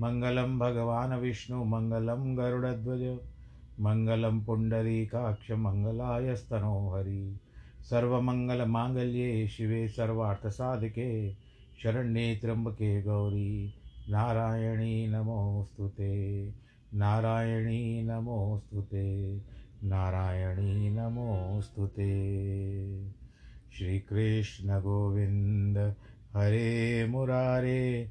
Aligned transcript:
मङ्गलं 0.00 0.58
भगवान् 0.58 1.20
विष्णु 1.20 1.64
मङ्गलं 1.64 2.38
गरुडध्वज 2.38 3.18
मङ्गलं 3.80 4.40
पुण्डरीकाक्ष 4.40 5.50
मङ्गलायस्तनो 5.50 6.94
हरि 6.94 7.38
सर्वमङ्गलमाङ्गल्ये 7.90 9.48
शिवे 9.48 9.88
सर्वार्थसाधके 9.88 11.36
शरण्ये 11.82 12.36
त्र्यम्बके 12.36 13.02
गौरी। 13.02 13.74
नारायणी 14.10 15.08
नमोऽस्तु 15.08 15.88
ते, 15.88 16.52
नारायणी 16.94 18.02
नमोऽस्तु 18.02 18.80
ते, 18.80 19.40
नारायणी 19.84 20.90
नमोऽस्तु 20.90 21.86
ते। 21.86 23.10
श्रीकृष्णगोविन्द 23.78 25.94
हरे 26.36 27.06
मुरारे। 27.06 28.10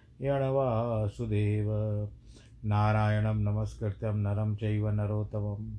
वासुदेव 0.29 1.67
नारायणं 2.65 3.35
नमस्कृत्यं 3.35 4.13
नरं 4.13 4.55
चैव 4.55 4.89
नरोत्तमं। 4.89 5.75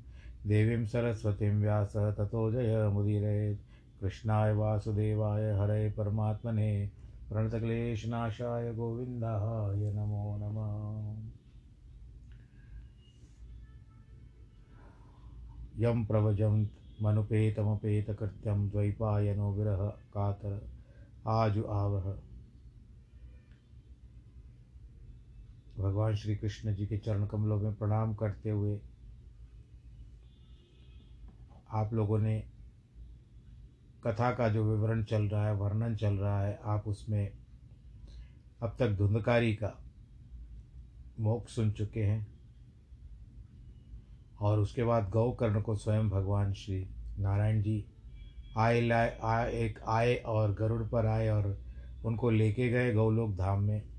देवीं 0.48 0.86
सरस्वतीं 0.86 1.60
व्यास 1.60 1.96
ततो 1.96 2.52
जयमुदीरयेत् 2.52 3.60
कृष्णाय 4.00 4.52
वासुदेवाय 4.52 5.52
हरे 5.52 5.90
परमात्मने। 5.90 6.90
प्रणतक्लेशनाशाय 7.28 8.74
गोविन्दाय 8.74 9.92
नमो 9.92 10.36
नमः। 10.36 11.30
यं 15.78 16.04
प्रवजं 16.04 16.66
मनुपेतमपेतकृत्यं 17.02 18.68
द्वैपायनो 18.68 19.52
विरह 19.52 19.86
कातर। 19.86 20.68
आजु 21.26 21.64
आवह। 21.64 22.31
भगवान 25.82 26.14
श्री 26.16 26.36
कृष्ण 26.36 26.74
जी 26.74 26.86
के 26.86 26.98
चरण 26.98 27.26
कमलों 27.26 27.60
में 27.60 27.74
प्रणाम 27.74 28.14
करते 28.14 28.50
हुए 28.50 28.80
आप 31.70 31.92
लोगों 31.92 32.18
ने 32.18 32.44
कथा 34.06 34.32
का 34.32 34.48
जो 34.48 34.64
विवरण 34.64 35.04
चल 35.04 35.22
रहा 35.22 35.46
है, 35.46 35.54
वर्णन 35.54 35.96
चल 35.96 36.14
रहा 36.14 36.42
है, 36.42 36.60
आप 36.64 36.88
उसमें 36.88 37.32
अब 38.62 38.76
तक 38.78 38.90
धुंधकारी 38.90 39.54
का 39.54 39.78
मोक्ष 41.20 41.54
सुन 41.54 41.72
चुके 41.72 42.00
हैं 42.00 42.26
और 44.40 44.58
उसके 44.58 44.84
बाद 44.84 45.10
गौकर्ण 45.10 45.62
को 45.62 45.76
स्वयं 45.76 46.10
भगवान 46.10 46.52
श्री 46.52 46.88
नारायण 47.18 47.62
जी 47.62 47.84
आए 48.58 48.80
लाए, 48.80 49.18
आए, 49.22 49.52
एक 49.52 49.78
आए 49.88 50.16
और 50.16 50.54
गरुड़ 50.54 50.82
पर 50.82 51.06
आए 51.06 51.28
और 51.28 51.58
उनको 52.04 52.30
लेके 52.30 52.68
गए 52.68 52.92
गौलोक 52.92 53.30
धाम 53.30 53.62
में। 53.62 53.91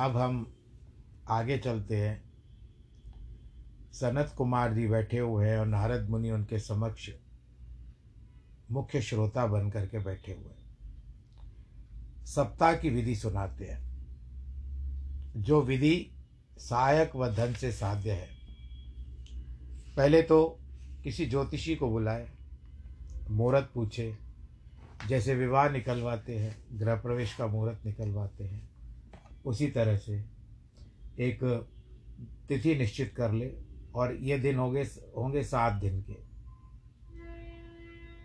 अब 0.00 0.16
हम 0.16 0.54
आगे 1.28 1.58
चलते 1.58 1.96
हैं। 1.96 2.32
सनत 3.92 4.34
कुमार 4.38 4.74
जी 4.74 4.88
बैठे 4.88 5.18
हुए 5.18 5.48
हैं 5.48 5.58
और 5.58 5.66
नारद 5.66 6.08
मुनि 6.08 6.30
उनके 6.30 6.58
समक्ष 6.58 7.10
मुख्य 8.70 9.02
श्रोता 9.02 9.46
बन 9.46 9.70
करके 9.70 9.98
बैठे 9.98 10.32
हुए 10.32 10.50
हैं। 10.50 10.62
सप्ताह 12.26 12.76
की 12.76 12.90
विधि 12.90 13.16
सुनाते 13.16 13.64
हैं। 13.64 13.92
जो 15.36 15.62
विधि 15.62 16.10
सहायक 16.58 17.16
व 17.16 17.34
धन 17.34 17.54
से 17.54 17.72
साध्य 17.72 18.12
है। 18.12 18.28
पहले 19.96 20.22
तो 20.22 20.58
किसी 21.04 21.26
ज्योतिषी 21.26 21.76
को 21.76 21.90
बुलाए 21.90 22.30
मुहूर्त 23.30 23.70
पूछे, 23.74 24.18
जैसे 25.08 25.34
विवाह 25.34 25.68
निकलवाते 25.68 26.38
हैं, 26.38 26.78
गृह 26.78 26.94
प्रवेश 26.94 27.34
का 27.34 27.46
मुहूर्त 27.46 27.86
निकलवाते 27.86 28.44
हैं। 28.44 28.71
उसी 29.44 29.66
तरह 29.66 29.96
से 29.96 30.24
एक 31.18 31.68
तिथि 32.48 32.74
निश्चित 32.74 33.14
कर 33.16 33.32
ले 33.32 33.52
और 33.94 34.14
ये 34.14 34.38
दिन 34.38 34.56
होंगे 34.56 34.82
होंगे 35.16 35.42
सात 35.42 35.72
दिन 35.72 36.02
के। 36.02 36.16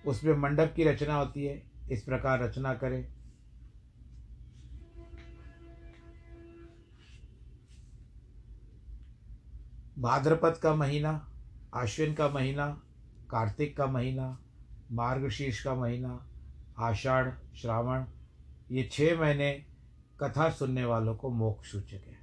उसमें 0.10 0.38
मंडप 0.38 0.74
की 0.75 0.84
रचना 0.84 1.16
होती 1.16 1.46
है, 1.46 1.64
इस 1.92 2.04
प्रकार 2.04 2.44
रचना 2.44 2.74
करें। 2.74 3.14
भाद्रपद 10.00 10.58
का 10.58 10.75
महीना 10.75 11.34
आश्विन 11.74 12.14
का 12.14 12.30
महीना, 12.30 12.81
कार्तिक 13.30 13.78
का 13.78 13.86
महीना, 13.86 14.40
मार्गशीर्ष 14.92 15.64
का 15.64 15.75
महीना, 15.75 16.28
आषाढ़, 16.80 17.31
श्रावण, 17.56 18.06
ये 18.72 18.90
छः 18.92 19.19
महीने 19.19 19.66
कथा 20.22 20.50
सुनने 20.50 20.86
वालों 20.86 21.16
को 21.16 21.30
मोक्ष 21.30 21.72
सूचक 21.72 22.02
है। 22.08 22.18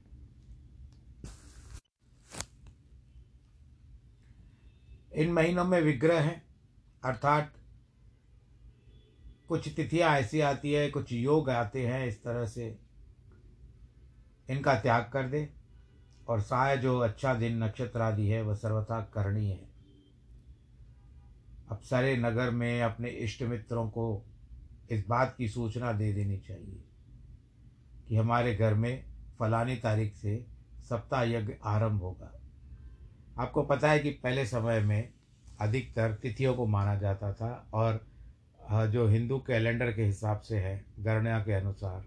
इन 5.15 5.33
महीनों 5.33 5.65
में 5.65 5.81
विग्रह 5.81 6.21
हैं, 6.21 6.47
अर्थात 7.05 7.53
कुछ 9.49 9.75
तिथियाँ 9.75 10.17
ऐसी 10.19 10.41
आती 10.41 10.73
है, 10.73 10.91
कुछ 10.91 11.13
योग 11.13 11.51
आते 11.51 11.87
हैं 11.87 12.07
इस 12.07 12.23
तरह 12.23 12.47
से। 12.47 12.79
इनका 14.51 14.75
त्याग 14.81 15.11
कर 15.13 15.29
दे 15.29 15.49
और 16.29 16.41
साय 16.41 16.77
जो 16.77 16.99
अच्छा 16.99 17.35
दिन 17.35 17.63
नक्षत्र 17.63 18.01
आदि 18.01 18.29
है, 18.29 18.43
वह 18.43 18.55
सर्वथा 18.55 19.01
करनी 19.01 19.51
है। 19.51 19.69
अब 21.69 21.81
सारे 21.81 22.17
नगर 22.17 22.51
में 22.51 22.83
अपने 22.83 23.09
इष्ट 23.09 23.43
मित्रों 23.43 23.91
को 23.91 24.27
इस 24.91 25.07
बात 25.09 25.35
की 25.39 25.49
सूचना 25.49 25.93
दे 25.93 26.13
देनी 26.13 26.39
चाहिए। 26.39 26.85
कि 28.09 28.17
हमारे 28.17 28.55
घर 28.55 28.75
में 28.75 29.05
फलानी 29.39 29.77
तारीख 29.77 30.15
से 30.15 30.47
सप्ताह 30.83 31.23
यज्ञ 31.23 31.55
आरंभ 31.65 32.01
होगा। 32.01 32.41
आपको 33.39 33.63
पता 33.63 33.91
है 33.91 33.99
कि 33.99 34.11
पहले 34.11 34.47
समय 34.47 34.81
में 34.81 35.13
अधिकतर 35.61 36.15
तिथियों 36.15 36.55
को 36.55 36.67
माना 36.67 36.95
जाता 36.95 37.33
था 37.33 37.69
और 37.75 38.07
जो 38.71 39.09
हिंदू 39.09 39.39
कैलेंडर 39.39 39.93
के 39.93 40.05
हिसाब 40.05 40.41
से 40.41 40.59
है, 40.59 40.85
गणना 41.01 41.45
के 41.45 41.53
अनुसार, 41.53 42.05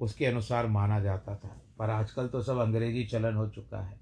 उसके 0.00 0.26
अनुसार 0.26 0.66
माना 0.66 1.00
जाता 1.00 1.34
था। 1.34 1.60
पर 1.78 1.90
आजकल 1.90 2.28
तो 2.28 2.42
सब 2.42 2.58
अंग्रेज़ी 2.58 3.04
चलन 3.04 3.34
हो 3.34 3.48
चुका 3.48 3.80
है। 3.80 4.00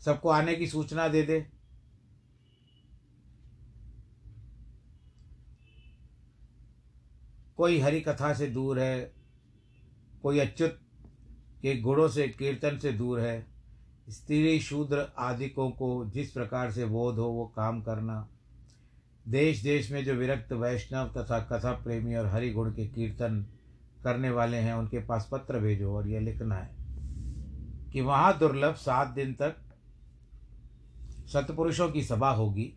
सबको 0.00 0.28
आने 0.28 0.54
की 0.54 0.66
सूचना 0.66 1.08
दे 1.08 1.22
दे। 1.22 1.59
कोई 7.60 7.80
हरि 7.80 8.00
कथा 8.00 8.34
से 8.34 8.46
दूर 8.46 8.78
है, 8.78 9.12
कोई 10.22 10.38
अच्युत 10.38 10.78
के 11.62 11.80
गुणों 11.80 12.08
से, 12.08 12.28
कीर्तन 12.28 12.78
से 12.78 12.92
दूर 12.92 13.20
है, 13.20 13.46
स्त्री 14.08 14.60
शूद्र 14.60 15.12
आदिकों 15.18 15.70
को 15.70 16.04
जिस 16.04 16.30
प्रकार 16.30 16.70
से 16.70 16.84
बोध 16.84 17.18
हो, 17.18 17.24
वो 17.24 17.44
काम 17.56 17.82
करना। 17.82 18.28
देश 19.28 19.62
देश 19.62 19.92
में 19.92 20.04
जो 20.04 20.14
विरक्त 20.14 20.52
वैष्णव 20.52 21.08
तथा 21.08 21.40
कथा 21.40 21.72
प्रेमी 21.72 22.14
और 22.14 22.26
हरि 22.26 22.50
गुण 22.50 22.70
के 22.70 22.86
कीर्तन 22.86 23.46
करने 24.04 24.30
वाले 24.30 24.56
हैं, 24.56 24.74
उनके 24.74 24.98
पास 24.98 25.28
पत्र 25.32 25.58
भेजो 25.58 25.96
और 25.96 26.08
यह 26.08 26.20
लिखना 26.20 26.54
है 26.54 26.70
कि 27.92 28.00
वहाँ 28.00 28.38
दुर्लभ 28.38 28.74
सात 28.74 29.08
दिन 29.08 29.34
तक 29.34 29.56
सतपुरुषों 31.26 31.90
की 31.90 32.02
सभा 32.02 32.30
होगी, 32.30 32.72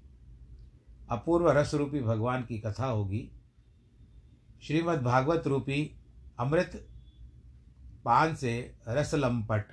अपूर्व 1.10 1.50
रस 1.52 1.74
रूपी 1.74 2.00
भगवान 2.00 2.44
की 2.44 2.60
कथा 2.60 2.86
होगी 2.86 3.32
श्रीमद् 4.64 5.02
भागवत 5.02 5.48
रूपी 5.48 5.98
अमृत 6.40 6.88
पान 8.06 8.36
से 8.36 8.76
रस 8.88 9.14
लंपट 9.14 9.66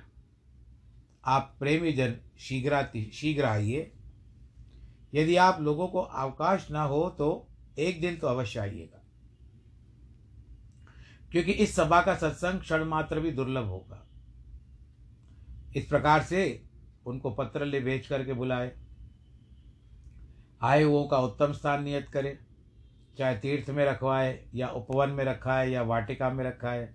आप 1.25 1.55
प्रेमी 1.59 1.91
जन, 1.93 2.15
शीघ्राति, 2.39 3.11
शीघ्र 3.13 3.45
आइए। 3.45 3.91
यदि 5.13 5.35
आप 5.35 5.61
लोगों 5.61 5.87
को 5.87 6.01
अवकाश 6.01 6.71
ना 6.71 6.83
हो 6.83 7.09
तो 7.09 7.47
एक 7.79 8.01
दिन 8.01 8.17
तो 8.17 8.27
अवश्य 8.27 8.59
आइएगा। 8.59 9.01
क्योंकि 11.31 11.51
इस 11.51 11.75
सभा 11.75 12.01
का 12.01 12.15
सत्संग 12.15 12.59
क्षण 12.59 12.83
मात्र 12.83 13.19
भी 13.19 13.31
दुर्लभ 13.31 13.65
होगा। 13.65 14.07
इस 15.75 15.85
प्रकार 15.85 16.23
से 16.23 16.63
उनको 17.05 17.31
पत्र 17.31 17.65
ले 17.65 17.79
भेज 17.79 18.07
करके 18.07 18.33
बुलाए। 18.33 18.75
आए 20.61 20.83
वो 20.83 21.07
का 21.07 21.17
उत्तम 21.17 21.53
स्थान 21.53 21.83
नियत 21.83 22.09
करे। 22.09 22.39
चाहे 23.17 23.35
तीर्थ 23.35 23.69
में 23.69 23.85
रखवाए, 23.85 24.39
या 24.55 24.67
उपवन 24.67 25.09
में 25.09 25.23
रखा 25.25 25.59
है 25.59 25.71
या 25.71 25.81
वाटिका 25.81 26.29
में 26.29 26.43
रखा 26.43 26.71
है 26.71 26.93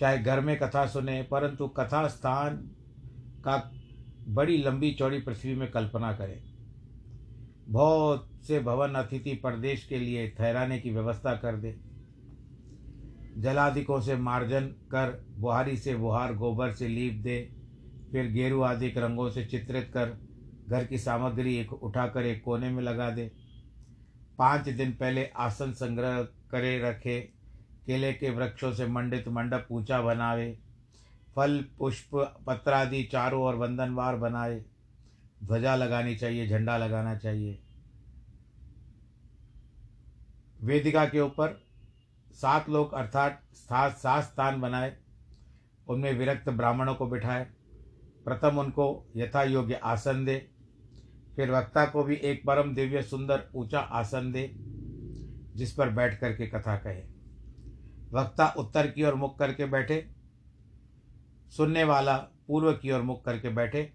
चाहे 0.00 0.18
घर 0.18 0.40
में 0.40 0.56
कथा 0.58 0.86
सुने, 0.86 1.22
परंतु 1.22 1.68
कथा 1.68 2.06
स्थान 2.08 2.56
का 3.44 3.56
बड़ी 4.28 4.56
लंबी 4.58 4.90
चौड़ी 4.92 5.18
पृथ्वी 5.20 5.54
में 5.54 5.70
कल्पना 5.70 6.12
करें। 6.12 6.42
बहुत 7.68 8.28
से 8.42 8.60
भवन 8.60 8.94
अतिथि 8.94 9.34
प्रदेश 9.34 9.84
के 9.84 9.98
लिए 9.98 10.28
ठहराने 10.28 10.78
की 10.78 10.90
व्यवस्था 10.90 11.34
कर 11.34 11.56
दे। 11.56 11.74
जलादिकों 13.38 14.00
से 14.00 14.16
मार्जन 14.16 14.66
कर, 14.66 15.24
बुहारी 15.38 15.76
से 15.76 15.94
बुहार, 15.94 16.34
गोबर 16.34 16.72
से 16.72 16.88
लीप 16.88 17.14
दे, 17.14 17.40
फिर 18.12 18.30
गेरु 18.32 18.62
आदि 18.62 18.88
रंगों 18.88 19.30
से 19.30 19.44
चित्रित 19.44 19.90
कर, 19.94 20.16
घर 20.68 20.84
की 20.84 20.98
सामग्री 20.98 21.56
एक 21.56 21.72
उठाकर 21.72 22.26
एक 22.26 22.42
कोने 22.44 22.70
में 22.70 22.82
लगा 22.82 23.10
दे। 23.10 23.30
पाँच 24.38 24.68
दिन 24.68 24.92
पहले 24.92 25.26
आसन 25.26 25.72
संग्रह 25.72 26.22
करे 26.22 26.78
रखे, 26.78 27.20
केले 27.86 28.12
के 28.12 28.30
वृक्षों 28.30 28.72
से 28.72 28.86
मंडित 28.86 29.28
मंडप 29.28 29.68
ऊँचा 29.72 30.00
बनावे, 30.00 30.58
फल, 31.36 31.64
पुष्प, 31.78 32.16
पत्रादि 32.46 33.02
चारों 33.02 33.42
और 33.42 33.54
वंदनवार 33.54 34.16
बनाए। 34.16 34.64
ध्वजा 35.44 35.76
लगानी 35.76 36.16
चाहिए, 36.16 36.48
झंडा 36.48 36.76
लगाना 36.76 37.16
चाहिए। 37.16 37.58
वेदिका 40.62 41.04
के 41.06 41.20
ऊपर 41.20 41.62
सात 42.32 42.68
लोग 42.68 42.92
अर्थात 42.92 43.42
सात 43.54 43.96
सात 43.96 44.24
स्थान 44.24 44.60
बनाए, 44.60 44.96
उनमें 45.88 46.12
विरक्त 46.12 46.48
ब्राह्मणों 46.48 46.94
को 46.94 47.06
बिठाए। 47.06 47.44
प्रथम 48.24 48.58
उनको 48.58 49.06
यथा 49.16 49.42
योग्य 49.42 49.74
आसन 49.74 50.24
दे 50.24 50.50
फिर 51.36 51.50
वक्ता 51.50 51.84
को 51.86 52.02
भी 52.04 52.14
एक 52.14 52.42
परम 52.46 52.74
दिव्य, 52.74 53.02
सुंदर, 53.02 53.42
ऊँचा 53.54 53.78
आसन 53.78 54.30
दे, 54.32 54.50
जिस 55.56 55.72
पर 55.72 55.90
बैठ 55.90 56.18
करके 56.20 56.46
कथा 56.46 56.76
कहे। 56.76 57.02
वक्ता 58.12 58.46
उत्तर 58.58 58.86
की 58.86 59.04
ओर 59.04 59.14
मुख 59.14 59.38
करके 59.38 59.66
बैठे, 59.66 60.06
सुनने 61.52 61.84
वाला 61.84 62.16
पूर्व 62.48 62.72
की 62.72 62.90
ओर 62.90 63.02
मुख 63.02 63.24
करके 63.24 63.48
बैठे, 63.48 63.90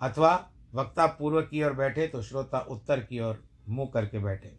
अथवा 0.00 0.34
वक्ता 0.74 1.06
पूर्व 1.06 1.40
की 1.42 1.62
ओर 1.62 1.72
बैठे 1.72 2.06
तो 2.06 2.22
श्रोता 2.22 2.58
उत्तर 2.60 3.00
की 3.00 3.20
ओर 3.20 3.42
मुँह 3.68 3.90
करके 3.94 4.18
बैठे। 4.18 4.56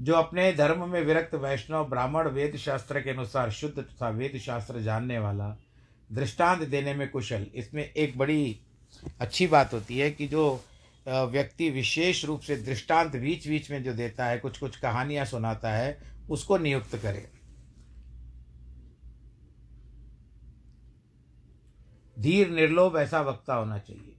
जो 0.00 0.14
अपने 0.14 0.52
धर्म 0.52 0.88
में 0.88 1.00
विरक्त 1.02 1.34
वैष्णव, 1.34 1.88
ब्राह्मण 1.88 2.28
वेद 2.28 2.56
शास्त्र 2.56 3.00
के 3.00 3.10
अनुसार 3.10 3.50
शुद्ध 3.50 3.78
तथा 3.78 4.08
वेद 4.08 4.38
शास्त्र 4.38 4.80
जानने 4.80 5.18
वाला, 5.18 5.56
दृष्टांत 6.10 6.62
देने 6.62 6.94
में 6.94 7.08
कुशल, 7.10 7.46
इसमें 7.54 7.82
एक 7.84 8.18
बड़ी 8.18 8.63
अच्छी 9.20 9.46
बात 9.46 9.72
होती 9.74 9.98
है 9.98 10.10
कि 10.10 10.26
जो 10.28 10.64
व्यक्ति 11.06 11.68
विशेष 11.70 12.24
रूप 12.24 12.40
से 12.40 12.56
दृष्टांत 12.56 13.16
बीच 13.16 13.46
बीच 13.48 13.70
में 13.70 13.82
जो 13.84 13.92
देता 13.94 14.26
है 14.26 14.38
कुछ 14.38 14.58
कुछ 14.58 14.76
कहानियाँ 14.76 15.24
सुनाता 15.24 15.72
है, 15.72 15.98
उसको 16.30 16.58
नियुक्त 16.58 16.96
करे। 16.96 17.28
धीर 22.16 22.50
निर्लोभ 22.50 22.96
ऐसा 22.96 23.20
वक्ता 23.20 23.54
होना 23.54 23.78
चाहिए, 23.78 24.16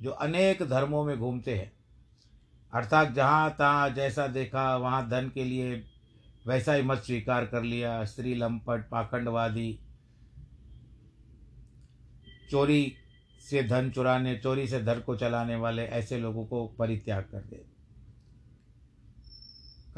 जो 0.00 0.10
अनेक 0.10 0.62
धर्मों 0.62 1.04
में 1.04 1.16
घूमते 1.18 1.54
हैं। 1.54 1.72
अर्थात 2.72 3.12
जहाँ 3.12 3.50
तहाँ 3.50 3.88
जैसा 3.90 4.26
देखा, 4.28 4.76
वहाँ 4.76 5.08
धन 5.08 5.30
के 5.34 5.44
लिए 5.44 5.82
वैसा 6.46 6.72
ही 6.72 6.82
मत 6.82 6.98
स्वीकार 6.98 7.46
कर 7.46 7.62
लिया, 7.62 8.04
स्त्री 8.04 8.34
लंपट, 8.34 8.88
पाखंडवादी, 8.90 9.78
चोरी 12.50 12.94
से 13.50 13.62
धन 13.62 13.90
चुराने, 13.90 14.36
चोरी 14.36 14.68
से 14.68 14.82
धर 14.82 15.00
को 15.00 15.16
चलाने 15.16 15.56
वाले 15.56 15.82
ऐसे 15.82 16.18
लोगों 16.18 16.46
को 16.46 16.66
परित्याग 16.66 17.22
कर 17.22 17.40
दे। 17.40 17.64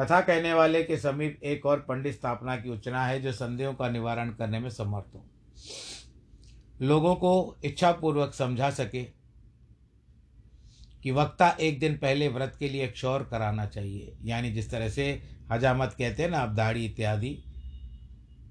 कथा 0.01 0.21
कहने 0.21 0.53
वाले 0.55 0.83
के 0.83 0.97
समीप 0.97 1.41
एक 1.43 1.67
और 1.67 1.81
पंडित 1.81 2.15
स्थापना 2.15 2.57
की 2.57 2.71
उचना 2.71 3.07
है 3.07 3.21
जो 3.23 3.33
संदेहों 3.33 3.75
का 3.75 3.89
निवारण 3.89 4.31
करने 4.31 4.59
में 4.59 4.71
समर्थ 4.71 5.15
हो। 5.15 5.25
लोगों 6.83 7.15
को 7.15 7.57
इच्छापूर्वक 7.65 8.35
समझा 8.35 8.71
सके 8.71 9.03
कि 11.03 11.11
वक्ता 11.11 11.49
एक 11.61 11.81
दिन 11.81 11.97
पहले 11.97 12.29
व्रत 12.29 12.57
के 12.59 12.69
लिए 12.69 12.89
क्षौर 12.89 13.23
कराना 13.23 13.67
चाहिए। 13.67 14.17
यानी 14.23 14.51
जिस 14.51 14.71
तरह 14.71 14.89
से 14.89 15.23
हजामत 15.53 15.95
कहते 15.99 16.23
हैं 16.23 16.31
ना, 16.31 16.39
अब 16.39 16.55
दाढ़ी 16.55 16.87
इत्यादि। 16.87 17.45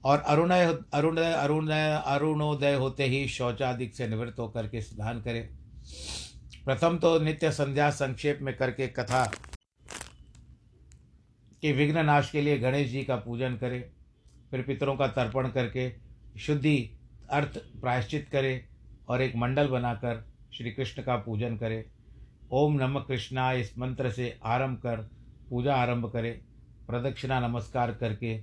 और 0.03 0.19
अरुणय 0.19 0.65
अरुणय 0.93 1.31
अरुणय, 1.33 2.01
अरुणोदय 2.05 2.75
होते 2.75 3.05
ही 3.05 3.27
शौचादिक 3.27 3.95
से 3.95 4.07
निवृत्त 4.07 4.39
होकर 4.39 4.67
के 4.67 4.81
स्नान 4.81 5.21
करें। 5.21 5.47
प्रथम 6.65 6.97
तो 6.97 7.17
नित्य 7.19 7.51
संध्या 7.51 7.89
संक्षेप 7.91 8.39
में 8.41 8.55
करके 8.57 8.87
कथा 8.89 9.23
के 11.61 11.71
विघ्न 11.73 12.05
नाश 12.05 12.31
के 12.31 12.41
लिए 12.41 12.57
गणेश 12.59 12.89
जी 12.89 13.03
का 13.03 13.15
पूजन 13.17 13.55
करें, 13.57 13.83
फिर 14.51 14.61
पितरों 14.61 14.95
का 14.95 15.07
तर्पण 15.07 15.47
करके 15.49 15.91
शुद्धि 16.39 16.77
अर्थ 17.29 17.57
प्रायश्चित 17.81 18.27
करें 18.31 18.67
और 19.09 19.21
एक 19.21 19.35
मंडल 19.35 19.67
बनाकर 19.67 20.25
श्री 20.53 20.71
कृष्ण 20.71 21.03
का 21.03 21.15
पूजन 21.17 21.57
करें। 21.57 21.83
ओम 22.51 22.73
नमः 22.73 23.01
कृष्णा 23.01 23.51
इस 23.53 23.77
मंत्र 23.79 24.11
से 24.11 24.37
आरंभ 24.45 24.77
कर 24.77 25.09
पूजा 25.49 25.75
आरंभ 25.75 26.11
करें, 26.13 26.33
प्रदक्षिणा 26.87 27.39
नमस्कार 27.39 27.91
करके 27.93 28.37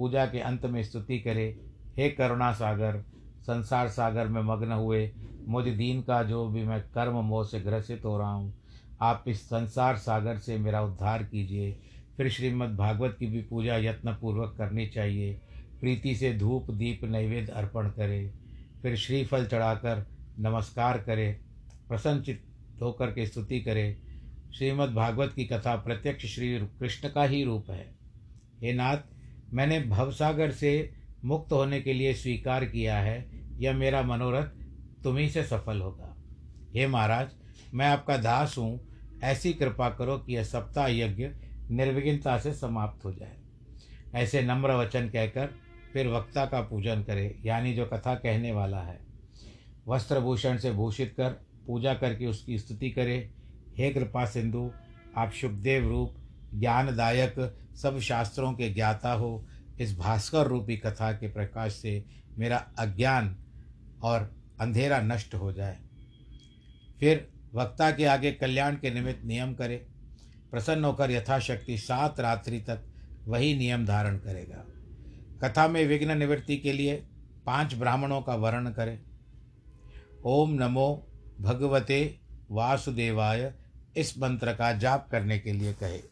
पूजा 0.00 0.26
के 0.26 0.40
अंत 0.40 0.64
में 0.66 0.82
स्तुति 0.82 1.18
करे। 1.18 1.60
हे 1.96 2.10
करुणा 2.10 2.52
सागर, 2.52 3.04
संसार 3.40 3.88
सागर 3.88 4.28
में 4.28 4.42
मग्न 4.42 4.72
हुए, 4.72 5.10
मुझ 5.48 5.64
दीन 5.64 6.02
का 6.02 6.22
जो 6.22 6.46
भी 6.48 6.62
मैं 6.62 6.80
कर्म 6.80 7.12
मोह 7.12 7.44
से 7.44 7.60
ग्रसित 7.60 8.04
हो 8.04 8.18
रहा 8.18 8.32
हूँ, 8.32 8.52
आप 9.00 9.24
इस 9.28 9.42
संसार 9.42 9.96
सागर 9.96 10.38
से 10.38 10.58
मेरा 10.58 10.82
उद्धार 10.82 11.22
कीजिए। 11.22 11.78
फिर 12.16 12.28
श्रीमद् 12.28 12.76
भागवत 12.76 13.16
की 13.18 13.26
भी 13.26 13.42
पूजा 13.42 13.76
यत्नपूर्वक 13.76 14.54
करनी 14.58 14.86
चाहिए। 14.86 15.40
प्रीति 15.80 16.14
से 16.14 16.32
धूप, 16.34 16.70
दीप, 16.70 17.04
नैवेद्य 17.04 17.52
अर्पण 17.52 17.88
करें। 17.88 18.32
फिर 18.82 18.96
श्रीफल 18.96 19.46
चढ़ाकर 19.46 20.06
नमस्कार 20.38 20.98
करें। 20.98 21.40
प्रसन्नचित 21.88 22.44
होकर 22.82 23.12
के 23.12 23.26
स्तुति 23.26 23.60
करे। 23.60 23.96
श्रीमद् 24.58 24.94
भागवत 24.94 25.32
की 25.32 25.44
कथा 25.44 25.76
प्रत्यक्ष 25.76 26.26
श्री 26.26 26.58
कृष्ण 26.58 27.08
का 27.08 27.24
ही 27.24 27.44
रूप 27.44 27.70
है। 27.70 27.94
हे 28.62 28.72
नाथ 28.72 28.96
मैंने 29.52 29.80
भवसागर 29.80 30.50
से 30.50 30.92
मुक्त 31.24 31.52
होने 31.52 31.80
के 31.80 31.92
लिए 31.92 32.14
स्वीकार 32.14 32.64
किया 32.64 32.98
है, 32.98 33.30
यह 33.58 33.72
मेरा 33.72 34.02
मनोरथ 34.02 34.50
तुम्ही 35.04 35.28
से 35.30 35.42
सफल 35.44 35.80
होगा। 35.80 36.16
हे 36.74 36.86
महाराज, 36.86 37.28
मैं 37.74 37.86
आपका 37.86 38.16
दास 38.16 38.54
हूँ, 38.58 38.80
ऐसी 39.22 39.52
कृपा 39.52 39.90
करो 39.90 40.18
कि 40.18 40.34
यह 40.36 40.44
सप्ताह 40.44 40.86
यज्ञ 40.86 41.28
निर्विघ्नता 41.70 42.38
से 42.38 42.52
समाप्त 42.54 43.04
हो 43.04 43.12
जाए। 43.12 43.36
ऐसे 44.14 44.42
नम्र 44.42 44.74
वचन 44.74 45.08
कहकर 45.08 45.48
फिर 45.92 46.08
वक्ता 46.08 46.46
का 46.46 46.60
पूजन 46.60 47.02
करे, 47.02 47.40
यानी 47.44 47.74
जो 47.74 47.86
कथा 47.86 48.14
कहने 48.14 48.52
वाला 48.52 48.80
है। 48.80 48.98
वस्त्र 49.88 50.20
भूषण 50.20 50.56
से 50.56 50.72
भूषित 50.72 51.14
कर 51.16 51.30
पूजा 51.66 51.94
करके 51.94 52.26
उसकी 52.26 52.58
स्तुति 52.58 52.90
करे। 52.90 53.30
हे 53.78 53.90
कृपा 53.90 54.24
सिंधु, 54.24 54.70
आप 55.16 55.32
शुभदेव 55.32 55.88
रूप 55.88 56.14
ज्ञानदायक 56.54 57.56
सब 57.82 57.98
शास्त्रों 57.98 58.52
के 58.52 58.70
ज्ञाता 58.70 59.12
हो, 59.12 59.46
इस 59.80 59.98
भास्कर 59.98 60.46
रूपी 60.46 60.76
कथा 60.76 61.12
के 61.12 61.28
प्रकाश 61.28 61.72
से 61.72 62.04
मेरा 62.38 62.56
अज्ञान 62.78 63.36
और 64.02 64.36
अंधेरा 64.60 65.00
नष्ट 65.00 65.34
हो 65.34 65.52
जाए। 65.52 65.78
फिर 67.00 67.28
वक्ता 67.54 67.90
के 67.90 68.04
आगे 68.04 68.32
कल्याण 68.32 68.74
के 68.74 68.90
निमित्त 68.90 69.24
नियम 69.24 69.54
करे। 69.54 69.86
प्रसन्न 70.50 70.84
होकर 70.84 71.10
यथाशक्ति 71.10 71.78
सात 71.78 72.20
रात्रि 72.20 72.60
तक 72.60 72.84
वही 73.26 73.56
नियम 73.56 73.86
धारण 73.86 74.16
करेगा। 74.18 74.64
कथा 75.44 75.68
में 75.68 75.86
विघ्न 75.86 76.18
निवृत्ति 76.18 76.56
के 76.56 76.72
लिए 76.72 77.06
पाँच 77.46 77.74
ब्राह्मणों 77.74 78.22
का 78.22 78.34
वर्ण 78.34 78.70
करें। 78.70 79.00
ओम 80.24 80.50
नमो 80.50 81.06
भगवते 81.40 82.20
वासुदेवाय, 82.50 83.54
इस 83.96 84.18
मंत्र 84.18 84.54
का 84.54 84.72
जाप 84.72 85.08
करने 85.10 85.38
के 85.38 85.52
लिए 85.52 85.72
कहे। 85.72 86.09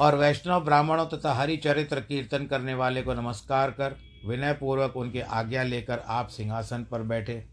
और 0.00 0.14
वैष्णव 0.14 0.64
ब्राह्मणों 0.64 1.06
तथा 1.06 1.32
हरि 1.32 1.56
चरित्र 1.56 2.00
कीर्तन 2.00 2.46
करने 2.46 2.74
वाले 2.74 3.02
को 3.02 3.14
नमस्कार 3.14 3.70
कर 3.70 3.96
विनय 4.26 4.52
पूर्वक 4.52 4.96
उनके 4.96 5.20
आज्ञा 5.20 5.62
लेकर 5.62 5.98
आप 5.98 6.28
सिंहासन 6.28 6.84
पर 6.84 7.02
बैठे। 7.02 7.48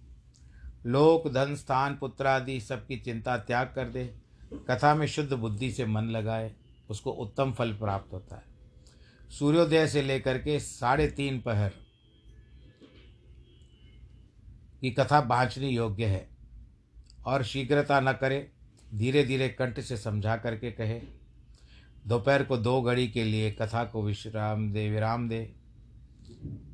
लोक, 0.85 1.27
धन, 1.27 1.55
स्थान, 1.55 1.95
पुत्र 1.95 2.27
आदि 2.27 2.61
सबकी 2.61 2.97
चिंता 2.97 3.37
त्याग 3.37 3.67
कर 3.75 3.89
दे। 3.89 4.15
कथा 4.53 4.95
में 4.95 5.07
शुद्ध 5.07 5.33
बुद्धि 5.33 5.71
से 5.71 5.85
मन 5.85 6.03
लगाए, 6.03 6.55
उसको 6.89 7.11
उत्तम 7.11 7.53
फल 7.53 7.73
प्राप्त 7.73 8.13
होता 8.13 8.35
है। 8.35 8.43
सूर्योदय 9.29 9.87
से 9.87 10.01
लेकर 10.01 10.37
के 10.37 10.59
साढ़े 10.59 11.07
तीन 11.07 11.41
पहर 11.41 11.69
की 14.81 14.91
कथा 14.91 15.21
बाँचनी 15.21 15.69
योग्य 15.69 16.05
है। 16.05 16.29
और 17.25 17.43
शीघ्रता 17.43 17.99
न 17.99 18.13
करे 18.13 18.51
धीरे 18.95 19.23
धीरे 19.23 19.49
कंठ 19.49 19.79
से 19.79 19.97
समझा 19.97 20.37
करके 20.37 20.71
कहे 20.71 21.14
दोपहर 22.07 22.43
को 22.43 22.57
दो 22.57 22.81
घड़ी 22.81 23.07
के 23.07 23.23
लिए 23.23 23.51
कथा 23.51 23.83
को 23.83 24.03
विश्राम 24.03 24.71
दे, 24.71 24.89
विराम 24.89 25.29
दे। 25.29 25.55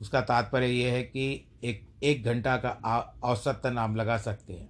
उसका 0.01 0.21
तात्पर्य 0.21 0.67
यह 0.67 0.93
है 0.93 1.03
कि 1.03 1.47
एक 1.63 1.87
एक 2.03 2.23
घंटा 2.23 2.57
का 2.57 2.69
औसतन 3.23 3.77
आप 3.77 3.95
लगा 3.95 4.17
सकते 4.17 4.53
हैं। 4.53 4.69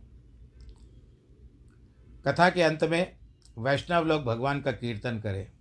कथा 2.28 2.50
के 2.50 2.62
अंत 2.62 2.84
में 2.84 3.16
वैष्णव 3.58 4.06
लोग 4.06 4.24
भगवान 4.24 4.62
का 4.62 4.72
कीर्तन 4.72 5.20
करें। 5.20 5.52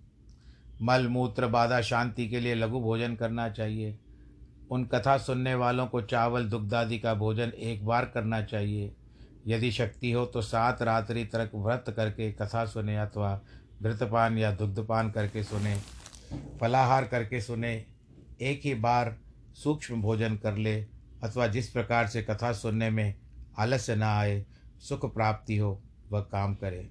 मल, 0.82 1.08
मूत्र, 1.08 1.46
बाधा, 1.46 1.80
शांति 1.80 2.28
के 2.28 2.40
लिए 2.40 2.54
लघु 2.54 2.80
भोजन 2.80 3.14
करना 3.14 3.48
चाहिए। 3.48 3.98
उन 4.70 4.84
कथा 4.84 5.18
सुनने 5.18 5.54
वालों 5.54 5.86
को 5.86 6.02
चावल 6.02 6.44
दुग्धादि 6.44 6.98
का 6.98 7.14
भोजन 7.14 7.48
एक 7.48 7.86
बार 7.86 8.04
करना 8.04 8.42
चाहिए। 8.42 8.94
यदि 9.46 9.70
शक्ति 9.70 10.12
हो 10.12 10.26
तो 10.26 10.42
सात 10.42 10.82
रात्रि 10.82 11.24
तक 11.24 11.50
व्रत 11.54 11.84
करके 11.96 12.32
कथा 12.32 12.64
सुने 12.66 12.96
अथवा 12.98 13.40
घृतपान 13.82 14.38
या 14.38 14.52
दुग्धपान 14.52 15.10
करके 15.10 15.42
सुने, 15.42 15.80
फलाहार 16.60 17.04
करके 17.04 17.40
सुने, 17.40 17.86
एक 18.40 18.60
ही 18.64 18.74
बार 18.74 19.16
सूक्ष्म 19.54 20.02
भोजन 20.02 20.36
कर 20.36 20.56
ले, 20.56 20.82
अथवा 21.22 21.46
जिस 21.46 21.70
प्रकार 21.70 22.06
से 22.06 22.22
कथा 22.22 22.52
सुनने 22.52 22.90
में 22.90 23.14
आलस्य 23.58 23.96
न 23.96 24.02
आए, 24.02 24.46
सुख 24.78 25.14
प्राप्ति 25.14 25.56
हो, 25.56 25.82
वह 26.10 26.20
काम 26.20 26.54
करे। 26.54 26.90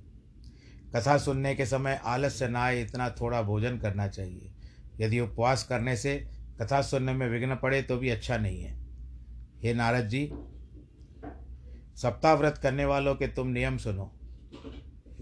कथा 0.96 1.18
सुनने 1.18 1.56
के 1.56 1.66
समय 1.66 2.02
आलस्य 2.04 2.48
न 2.48 2.56
आए, 2.56 2.82
इतना 2.82 3.10
थोड़ा 3.10 3.42
भोजन 3.42 3.78
करना 3.78 4.08
चाहिए। 4.08 4.52
यदि 5.00 5.20
उपवास 5.20 5.64
करने 5.64 5.98
से 5.98 6.28
कथा 6.62 6.82
सुनने 6.82 7.14
में 7.14 7.30
विघ्न 7.30 7.56
पड़े 7.56 7.82
तो 7.82 7.98
भी 7.98 8.10
अच्छा 8.10 8.38
नहीं 8.38 8.62
है। 8.62 8.78
हे 9.64 9.74
नारद 9.74 10.08
जी 10.08 10.30
सप्ताह 11.96 12.34
व्रत 12.34 12.58
करने 12.58 12.86
वालों 12.86 13.16
के 13.16 13.28
तुम 13.28 13.48
नियम 13.48 13.78
सुनो। 13.78 14.12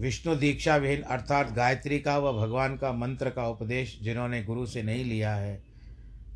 विष्णु 0.00 0.36
दीक्षा 0.36 0.76
विहीन 0.76 1.02
अर्थात 1.02 1.52
गायत्री 1.52 1.98
का 1.98 2.18
व 2.18 2.32
भगवान 2.32 2.76
का 2.76 2.92
मंत्र 2.92 3.30
का 3.30 3.48
उपदेश 3.48 3.98
जिन्होंने 4.02 4.42
गुरु 4.42 4.66
से 4.66 4.82
नहीं 4.82 5.04
लिया 5.04 5.34
है, 5.34 5.62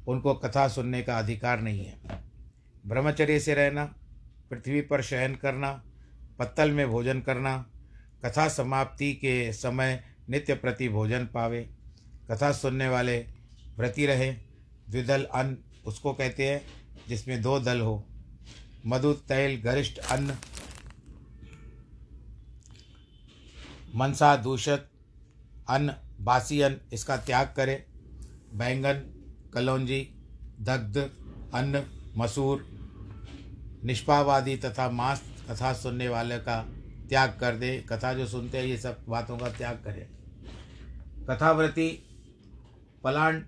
उनको 0.08 0.34
कथा 0.34 0.68
सुनने 0.68 1.02
का 1.02 1.18
अधिकार 1.18 1.60
नहीं 1.60 1.84
है। 1.84 1.96
ब्रह्मचर्य 2.86 3.40
से 3.40 3.54
रहना, 3.54 3.84
पृथ्वी 4.50 4.80
पर 4.80 5.02
शयन 5.02 5.34
करना, 5.34 5.82
पत्तल 6.38 6.70
में 6.70 6.88
भोजन 6.88 7.20
करना, 7.20 7.66
कथा 8.24 8.48
समाप्ति 8.48 9.12
के 9.14 9.52
समय 9.52 10.02
नित्य 10.30 10.54
प्रति 10.54 10.88
भोजन 10.88 11.24
पावे, 11.24 11.68
कथा 12.30 12.52
सुनने 12.52 12.88
वाले 12.88 13.18
व्रति 13.78 14.06
रहे, 14.06 14.32
द्विदल 14.90 15.24
अन्न, 15.24 15.56
उसको 15.86 16.12
कहते 16.12 16.48
हैं, 16.48 16.62
जिसमें 17.08 17.42
दो 17.42 17.60
दल 17.60 17.80
हो, 17.80 18.04
मधु, 18.86 19.12
तैल, 19.12 19.60
गरिष्ठ 19.64 19.98
अन्न 19.98 20.36
मनसा 23.94 24.36
दूषित 24.36 24.88
अन्न 25.68 25.94
बासी 26.20 26.60
अन्न 26.60 26.76
इसका 26.92 27.16
त्याग 27.16 27.54
करें। 27.56 27.84
बैंगन, 28.54 28.94
कलौंजी, 29.54 30.00
दग्ध, 30.60 30.98
अन्न, 31.54 31.82
मसूर, 32.16 32.66
निष्पावादी 33.84 34.56
तथा 34.56 34.90
मांस 34.90 35.22
कथा 35.50 35.72
सुनने 35.72 36.08
वाले 36.08 36.38
का 36.38 36.62
त्याग 37.08 37.36
कर 37.40 37.56
दे। 37.56 37.86
कथा 37.88 38.14
जो 38.14 38.26
सुनते 38.26 38.58
हैं, 38.58 38.64
ये 38.64 38.78
सब 38.78 39.04
बातों 39.08 39.38
का 39.38 39.48
त्याग 39.48 39.76
करें। 39.76 40.06
कथाव्रति 41.26 42.06
पलाण, 43.04 43.40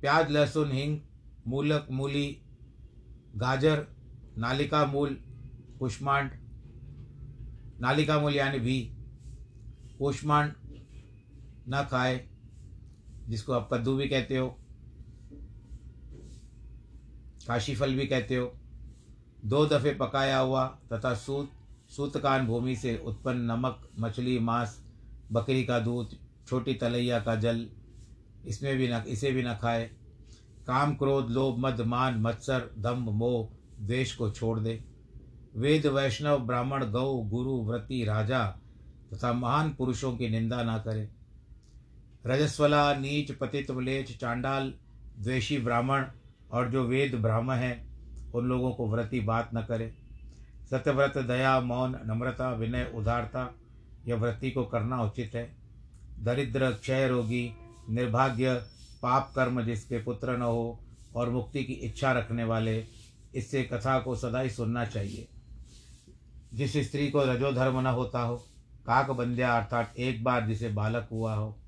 प्याज, 0.00 0.30
लहसुन, 0.30 0.72
हिंग, 0.72 1.00
मूलक, 1.46 1.86
मूली, 1.90 2.42
गाजर, 3.36 3.86
नालिका 4.38 4.86
मूल 4.86 5.20
कुष्मांड 5.78 6.30
नालिका 7.80 8.20
मूल 8.20 8.34
यानी 8.34 8.58
भी। 8.58 8.93
कुष्मांड 9.98 10.52
न 11.68 11.86
खाए, 11.90 12.28
जिसको 13.28 13.52
आप 13.52 13.68
कद्दू 13.72 13.96
भी 13.96 14.08
कहते 14.08 14.36
हो, 14.36 14.48
काशी 17.48 17.74
फल 17.74 17.94
भी 17.94 18.06
कहते 18.06 18.36
हो, 18.36 18.52
दो 19.44 19.66
दफ़े 19.66 19.94
पकाया 19.94 20.38
हुआ 20.38 20.66
तथा 20.66 21.14
सूत, 21.14 21.50
सूतकान 21.96 22.46
भूमि 22.46 22.76
से 22.76 23.02
उत्पन्न 23.06 23.40
नमक, 23.40 23.90
मछली, 23.98 24.38
मांस, 24.38 24.84
बकरी 25.32 25.64
का 25.64 25.78
दूध, 25.78 26.16
छोटी 26.46 26.74
तलैया 26.74 27.20
का 27.20 27.36
जल, 27.36 27.68
इसमें 28.46 28.76
भी 28.76 28.88
न, 28.88 29.02
इसे 29.08 29.32
भी 29.32 29.42
न 29.42 29.54
खाए। 29.54 29.90
काम, 30.66 30.94
क्रोध, 30.94 31.30
लोभ, 31.30 31.58
मद, 31.58 31.80
मान, 31.80 32.20
मत्सर 32.20 32.70
दम्भ 32.78 33.08
मोह 33.08 33.48
द्वेष 33.80 34.14
को 34.14 34.30
छोड़ 34.30 34.60
दे। 34.60 34.84
वेद, 35.56 35.86
वैष्णव, 35.86 36.38
ब्राह्मण, 36.38 36.84
गौ, 36.84 37.18
गुरु, 37.18 37.64
व्रति, 37.64 38.04
राजा 38.04 38.60
तथा 39.14 39.32
महान 39.32 39.74
पुरुषों 39.74 40.16
की 40.16 40.28
निंदा 40.28 40.62
ना 40.62 40.78
करे। 40.78 41.08
रजस्वला, 42.26 42.94
नीच, 42.94 43.32
पतित 43.32 43.70
वलेच 43.70 44.16
चांडाल, 44.16 44.74
द्वेषी, 45.18 45.58
ब्राह्मण 45.58 46.04
और 46.52 46.70
जो 46.70 46.84
वेद 46.84 47.14
ब्राह्म 47.14 47.52
हैं, 47.52 47.94
उन 48.32 48.46
लोगों 48.46 48.72
को 48.72 48.90
व्रति 48.90 49.20
बात 49.20 49.50
न 49.54 49.62
करे। 49.62 49.94
सत्यव्रत, 50.70 51.18
दया, 51.18 51.60
मौन, 51.60 52.00
नम्रता, 52.06 52.52
विनय, 52.52 52.92
उदारता, 52.94 53.54
यह 54.06 54.16
व्रति 54.16 54.50
को 54.50 54.64
करना 54.64 55.02
उचित 55.02 55.34
है। 55.34 55.56
दरिद्र, 56.20 56.70
क्षय 56.70 57.08
रोगी, 57.08 57.54
निर्भाग्य, 57.90 58.54
पाप 59.02 59.32
कर्म 59.36 59.62
जिसके 59.62 60.02
पुत्र 60.02 60.36
न 60.36 60.42
हो 60.42 60.80
और 61.16 61.30
मुक्ति 61.30 61.64
की 61.64 61.72
इच्छा 61.72 62.12
रखने 62.12 62.44
वाले, 62.44 62.86
इससे 63.34 63.62
कथा 63.62 63.98
को 63.98 64.16
सदा 64.16 64.40
ही 64.40 64.50
सुनना 64.50 64.84
चाहिए। 64.84 65.28
जिस 66.54 66.76
स्त्री 66.76 67.10
को 67.10 67.24
रजोधर्म 67.24 67.80
न 67.80 67.86
होता 67.86 68.22
हो 68.22 68.46
काक 68.86 69.10
बंध्या 69.10 69.56
अर्थात 69.56 69.94
एक 69.98 70.24
बार 70.24 70.46
जिसे 70.46 70.68
बालक 70.68 71.08
हुआ 71.12 71.34
हो, 71.34 71.58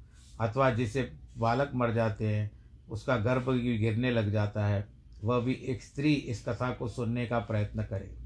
अथवा 0.40 0.70
जिसे 0.70 1.12
बालक 1.38 1.70
मर 1.74 1.92
जाते 1.92 2.28
हैं, 2.28 2.50
उसका 2.88 3.16
गर्भ 3.16 3.50
गिरने 3.52 4.10
लग 4.10 4.30
जाता 4.30 4.66
है, 4.66 4.88
वह 5.24 5.40
भी 5.40 5.52
एक 5.52 5.82
स्त्री 5.82 6.14
इस 6.14 6.48
कथा 6.48 6.70
को 6.70 6.88
सुनने 6.88 7.26
का 7.26 7.38
प्रयत्न 7.38 7.82
करे। 7.82 8.16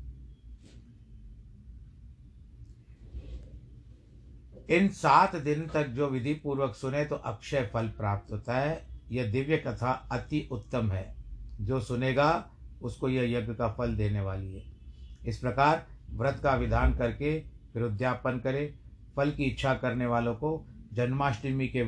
इन 4.77 4.89
सात 4.89 5.37
दिन 5.37 5.67
तक 5.67 5.87
जो 5.87 6.09
विधि 6.09 6.35
पूर्वक 6.35 6.75
सुने 6.75 7.05
तो 7.05 7.15
अक्षय 7.15 7.71
फल 7.73 7.89
प्राप्त 7.89 8.33
होता 8.33 8.59
है। 8.59 8.87
यह 9.11 9.33
दिव्य 9.33 9.57
कथा 9.57 9.91
अति 9.91 10.49
उत्तम 10.53 10.93
है। 10.93 11.17
जो 11.61 11.81
सुनेगा, 11.81 12.51
उसको 12.83 13.09
यह 13.09 13.39
यज्ञ 13.39 13.55
का 13.55 13.69
फल 13.69 13.97
देने 13.97 14.21
वाली 14.21 14.55
है। 14.55 14.63
इस 15.27 15.39
प्रकार 15.39 15.87
व्रत 16.11 16.41
का 16.43 16.55
विधान 16.55 16.99
करके 16.99 17.41
फिर 17.73 17.83
उद्यापन 17.83 18.39
करे 18.39 18.80
फल 19.17 19.31
की 19.31 19.45
इच्छा 19.45 19.75
करने 19.75 20.07
वालों 20.07 20.35
को 20.35 20.51
जन्माष्टमी 20.95 21.69
के 21.69 21.83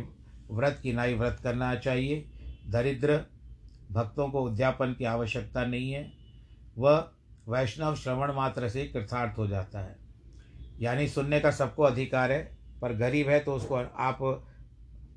व्रत 0.50 0.78
की 0.82 0.92
नाई 0.92 1.14
व्रत 1.14 1.38
करना 1.42 1.74
चाहिए। 1.76 2.24
दरिद्र 2.66 3.20
भक्तों 3.92 4.28
को 4.28 4.42
उद्यापन 4.42 4.94
की 4.94 5.04
आवश्यकता 5.04 5.64
नहीं 5.66 5.90
है। 5.92 6.10
वह 6.78 6.98
वैष्णव 7.48 7.94
श्रवण 7.96 8.32
मात्र 8.32 8.68
से 8.68 8.84
कृतार्थ 8.84 9.38
हो 9.38 9.46
जाता 9.46 9.80
है। 9.80 9.96
यानी 10.80 11.08
सुनने 11.08 11.40
का 11.40 11.50
सबको 11.50 11.82
अधिकार 11.82 12.32
है, 12.32 12.42
पर 12.82 12.92
गरीब 12.92 13.28
है 13.28 13.38
तो 13.40 13.54
उसको 13.54 13.74
आप 13.74 14.22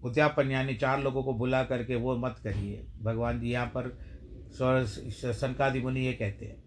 उद्यापन 0.04 0.52
यानी 0.52 0.74
चार 0.76 1.02
लोगों 1.02 1.24
को 1.24 1.34
बुला 1.34 1.64
करके 1.64 1.96
वो 1.96 2.16
मत 2.18 2.40
करिए। 2.44 2.86
भगवान 3.02 3.40
जी 3.40 3.52
यहाँ 3.52 3.72
पर 3.78 3.98
सनकादि 4.54 5.82
मुनि 5.82 6.06
ये 6.06 6.14
कहते 6.14 6.46
हैं। 6.46 6.64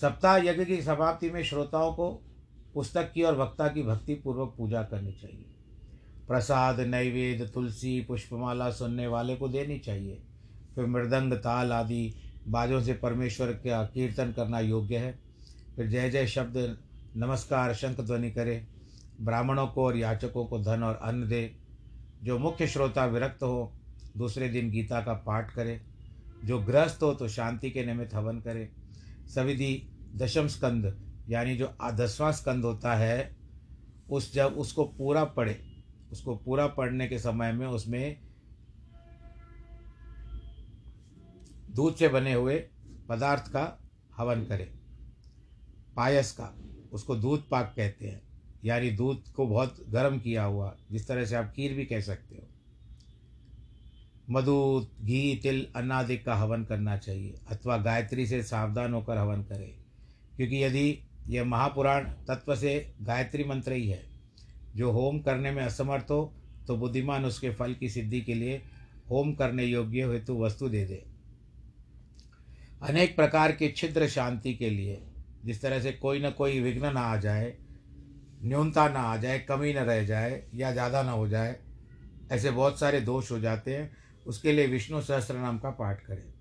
सप्ताह 0.00 0.36
यज्ञ 0.36 0.64
की 0.64 0.82
समाप्ति 0.82 1.30
में 1.30 1.42
श्रोताओं 1.42 1.94
को 1.94 2.22
पुस्तक 2.74 3.12
की 3.12 3.22
और 3.22 3.36
वक्ता 3.36 3.68
की 3.68 3.82
भक्ति 3.82 4.14
पूर्वक 4.14 4.54
पूजा 4.58 4.82
करनी 4.82 5.12
चाहिए। 5.12 5.44
प्रसाद 6.28 6.80
नैवेद्य 6.80 7.46
तुलसी, 7.46 8.00
पुष्पमाला 8.00 8.70
सुनने 8.70 9.06
वाले 9.06 9.36
को 9.36 9.48
देनी 9.48 9.78
चाहिए। 9.78 10.22
फिर 10.74 10.86
मृदंग, 10.86 11.32
ताल 11.32 11.72
आदि 11.72 12.14
बाजों 12.48 12.80
से 12.80 12.94
परमेश्वर 12.94 13.46
का 13.46 13.86
कीर्तन 13.86 14.32
करना 14.32 14.60
योग्य 14.60 14.96
है। 14.96 15.18
फिर 15.76 15.86
जय 15.86 16.10
जय 16.10 16.26
शब्द, 16.26 16.78
नमस्कार, 17.16 17.74
शंख 17.74 18.00
ध्वनि 18.00 18.30
करे। 18.30 18.66
ब्राह्मणों 19.20 19.66
को 19.66 19.84
और 19.84 19.96
याचकों 19.96 20.44
को 20.44 20.58
धन 20.58 20.82
और 20.82 20.94
अन्न 20.94 21.28
दे। 21.28 21.56
जो 22.22 22.38
मुख्य 22.38 22.66
श्रोता 22.66 23.06
विरक्त 23.06 23.42
हो, 23.42 23.72
दूसरे 24.16 24.48
दिन 24.48 24.70
गीता 24.70 25.00
का 25.00 25.12
पाठ 25.12 25.54
करे। 25.54 25.80
जो 26.44 26.58
गृहस्थ 26.58 27.02
हो 27.02 27.14
तो 27.14 27.28
शांति 27.28 27.70
के 27.70 27.86
निमित्त 27.86 28.14
हवन 28.14 28.40
करे। 28.40 28.83
सविधि 29.28 29.88
दशम 30.14 30.48
स्कंद, 30.48 30.86
यानी 31.28 31.56
जो 31.56 31.74
दसवां 31.92 32.32
स्कंद 32.32 32.64
होता 32.64 32.94
है, 32.94 33.36
उस 34.10 34.34
जब 34.34 34.54
उसको 34.58 34.84
पूरा 34.84 35.24
पढ़े, 35.24 35.58
उसको 36.12 36.36
पूरा 36.36 36.66
पढ़ने 36.66 37.08
के 37.08 37.18
समय 37.18 37.52
में 37.52 37.66
उसमें 37.66 38.20
दूध 41.70 41.96
से 41.96 42.08
बने 42.08 42.32
हुए 42.32 42.56
पदार्थ 43.08 43.52
का 43.52 43.80
हवन 44.16 44.44
करें। 44.44 44.68
पायस 45.96 46.32
का, 46.32 46.54
उसको 46.92 47.16
दूध 47.16 47.48
पाक 47.48 47.72
कहते 47.76 48.08
हैं, 48.08 48.22
यानी 48.64 48.90
दूध 48.90 49.28
को 49.28 49.46
बहुत 49.46 49.76
गर्म 49.88 50.18
किया 50.18 50.44
हुआ, 50.44 50.76
जिस 50.90 51.08
तरह 51.08 51.24
से 51.24 51.36
आप 51.36 51.52
खीर 51.56 51.74
भी 51.74 51.84
कह 51.86 52.00
सकते 52.00 52.36
हो। 52.36 52.48
मधु, 54.26 54.86
घी, 55.00 55.40
तिल 55.42 55.66
अन्नादिक 55.76 56.24
का 56.24 56.34
हवन 56.34 56.64
करना 56.64 56.96
चाहिए, 56.96 57.34
अथवा 57.48 57.76
गायत्री 57.78 58.26
से 58.26 58.42
सावधान 58.42 58.94
होकर 58.94 59.18
हवन 59.18 59.42
करें। 59.42 59.72
क्योंकि 60.36 60.62
यदि 60.64 60.98
यह 61.28 61.44
महापुराण 61.44 62.04
तत्व 62.28 62.54
से 62.56 62.94
गायत्री 63.02 63.44
मंत्र 63.44 63.72
ही 63.72 63.88
है, 63.88 64.02
जो 64.76 64.90
होम 64.92 65.18
करने 65.20 65.50
में 65.50 65.62
असमर्थ 65.62 66.10
हो 66.10 66.32
तो 66.68 66.76
बुद्धिमान 66.76 67.24
उसके 67.24 67.50
फल 67.50 67.74
की 67.74 67.88
सिद्धि 67.88 68.20
के 68.20 68.34
लिए 68.34 68.62
होम 69.10 69.32
करने 69.34 69.64
योग्य 69.64 70.04
हेतु 70.04 70.36
वस्तु 70.38 70.68
दे 70.68 70.84
दे। 70.84 71.02
अनेक 72.82 73.14
प्रकार 73.16 73.52
के 73.52 73.68
छिद्र 73.68 74.08
शांति 74.08 74.54
के 74.54 74.70
लिए, 74.70 75.00
जिस 75.44 75.60
तरह 75.62 75.80
से 75.80 75.92
कोई 75.92 76.20
ना 76.20 76.30
कोई 76.30 76.60
विघ्न 76.60 76.92
ना 76.92 77.00
आ 77.00 77.16
जाए, 77.16 77.54
न्यूनता 78.42 78.88
ना 78.88 79.00
आ 79.00 79.16
जाए, 79.16 79.38
कमी 79.38 79.72
न 79.74 79.78
रह 79.78 80.04
जाए, 80.04 80.42
या 80.54 80.72
ज़्यादा 80.72 81.02
ना 81.02 81.12
हो 81.12 81.28
जाए, 81.28 81.56
ऐसे 82.32 82.50
बहुत 82.50 82.78
सारे 82.80 83.00
दोष 83.00 83.30
हो 83.32 83.38
जाते 83.40 83.76
हैं। 83.76 84.03
उसके 84.26 84.52
लिए 84.52 84.66
विष्णु 84.66 85.00
सहस्त्र 85.00 85.34
नाम 85.34 85.58
का 85.58 85.70
पाठ 85.70 86.00
करें। 86.00 86.32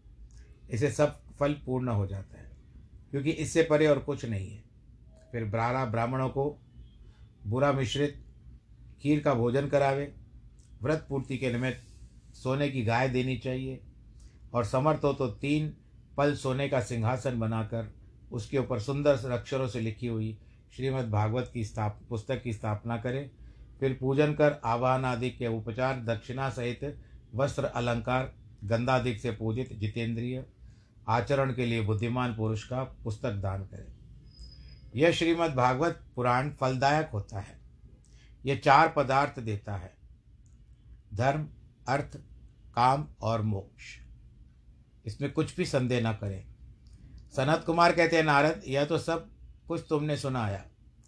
इसे 0.69 0.91
सब 0.91 1.19
फल 1.39 1.53
पूर्ण 1.65 1.89
हो 1.89 2.05
जाता 2.07 2.37
है, 2.37 2.51
क्योंकि 3.11 3.31
इससे 3.31 3.63
परे 3.63 3.87
और 3.87 3.99
कुछ 3.99 4.25
नहीं 4.25 4.49
है। 4.49 4.63
फिर 5.31 5.45
ब्रारा 5.45 5.85
ब्राह्मणों 5.85 6.29
को 6.29 6.45
बुरा 7.45 7.71
मिश्रित 7.71 8.23
खीर 9.01 9.19
का 9.19 9.34
भोजन 9.34 9.67
करावे। 9.67 10.13
व्रत 10.81 11.05
पूर्ति 11.10 11.38
के 11.38 11.51
निमित्त 11.51 12.36
सोने 12.36 12.69
की 12.69 12.84
गाय 12.84 13.10
देनी 13.10 13.38
चाहिए, 13.38 13.79
और 14.53 14.65
समर्थ 14.65 15.03
हो 15.03 15.13
तो 15.13 15.27
तीन 15.27 15.73
पल 16.17 16.34
सोने 16.36 16.67
का 16.69 16.79
सिंहासन 16.81 17.39
बनाकर 17.39 17.93
उसके 18.31 18.58
ऊपर 18.58 18.79
सुंदर 18.79 19.31
अक्षरों 19.31 19.67
से 19.67 19.79
लिखी 19.79 20.08
हुई 20.08 20.38
श्रीमद् 20.75 21.10
भागवत 21.12 21.49
की 21.53 21.63
स्थाप, 21.65 21.99
पुस्तक 22.10 22.41
की 22.43 22.53
स्थापना 22.53 22.97
करें। 22.97 23.29
फिर 23.79 23.97
पूजन 23.99 24.34
कर, 24.34 24.60
आवाहन 24.65 25.05
आदि 25.05 25.29
के 25.29 25.47
उपचार 25.49 25.99
दक्षिणा 26.05 26.49
सहित 26.49 26.84
वस्त्र 27.36 27.65
अलंकार 27.65 28.36
गंधादिक 28.63 29.19
से 29.19 29.32
पूजित 29.32 29.74
जितेंद्रिय, 29.74 30.46
आचरण 31.08 31.54
के 31.54 31.65
लिए 31.65 31.82
बुद्धिमान 31.82 32.36
पुरुष 32.36 32.63
का 32.63 32.84
पुस्तक 32.84 33.32
दान 33.32 33.63
करें। 33.63 33.93
यह 34.96 35.12
श्रीमद् 35.12 35.56
भागवत 35.56 36.04
पुराण 36.15 36.50
फलदायक 36.50 37.10
होता 37.10 37.39
है। 37.39 37.60
यह 38.46 38.56
चार 38.56 38.93
पदार्थ 38.96 39.39
देता 39.39 39.76
है। 39.76 39.98
धर्म, 41.13 41.50
अर्थ, 41.88 42.17
काम 42.76 43.08
और 43.22 43.41
मोक्ष। 43.41 43.84
इसमें 45.06 45.32
कुछ 45.32 45.56
भी 45.56 45.65
संदेह 45.65 46.10
न 46.10 46.13
करें। 46.13 46.46
सनत 47.32 47.63
कुमार 47.65 47.91
कहते 47.91 48.15
हैं, 48.15 48.24
नारद, 48.24 48.62
यह 48.67 48.86
तो 48.86 48.98
सब 48.98 49.30
कुछ 49.67 49.86
तुमने 49.89 50.17
सुनाया 50.17 50.65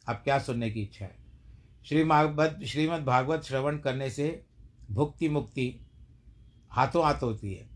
अब 0.09 0.15
क्या 0.15 0.39
सुनने 0.39 0.71
की 0.71 0.81
इच्छा 0.81 1.05
है? 1.05 1.17
श्री 1.85 2.03
भागवत 2.03 2.59
श्रीमद् 2.67 3.05
भागवत 3.05 3.41
श्रवण 3.41 3.77
करने 3.77 4.09
से 4.09 4.45
भुक्ति 4.91 5.29
मुक्ति 5.29 5.84
हाथों 6.75 7.05
हाथ 7.05 7.23
होती 7.23 7.53
है। 7.53 7.69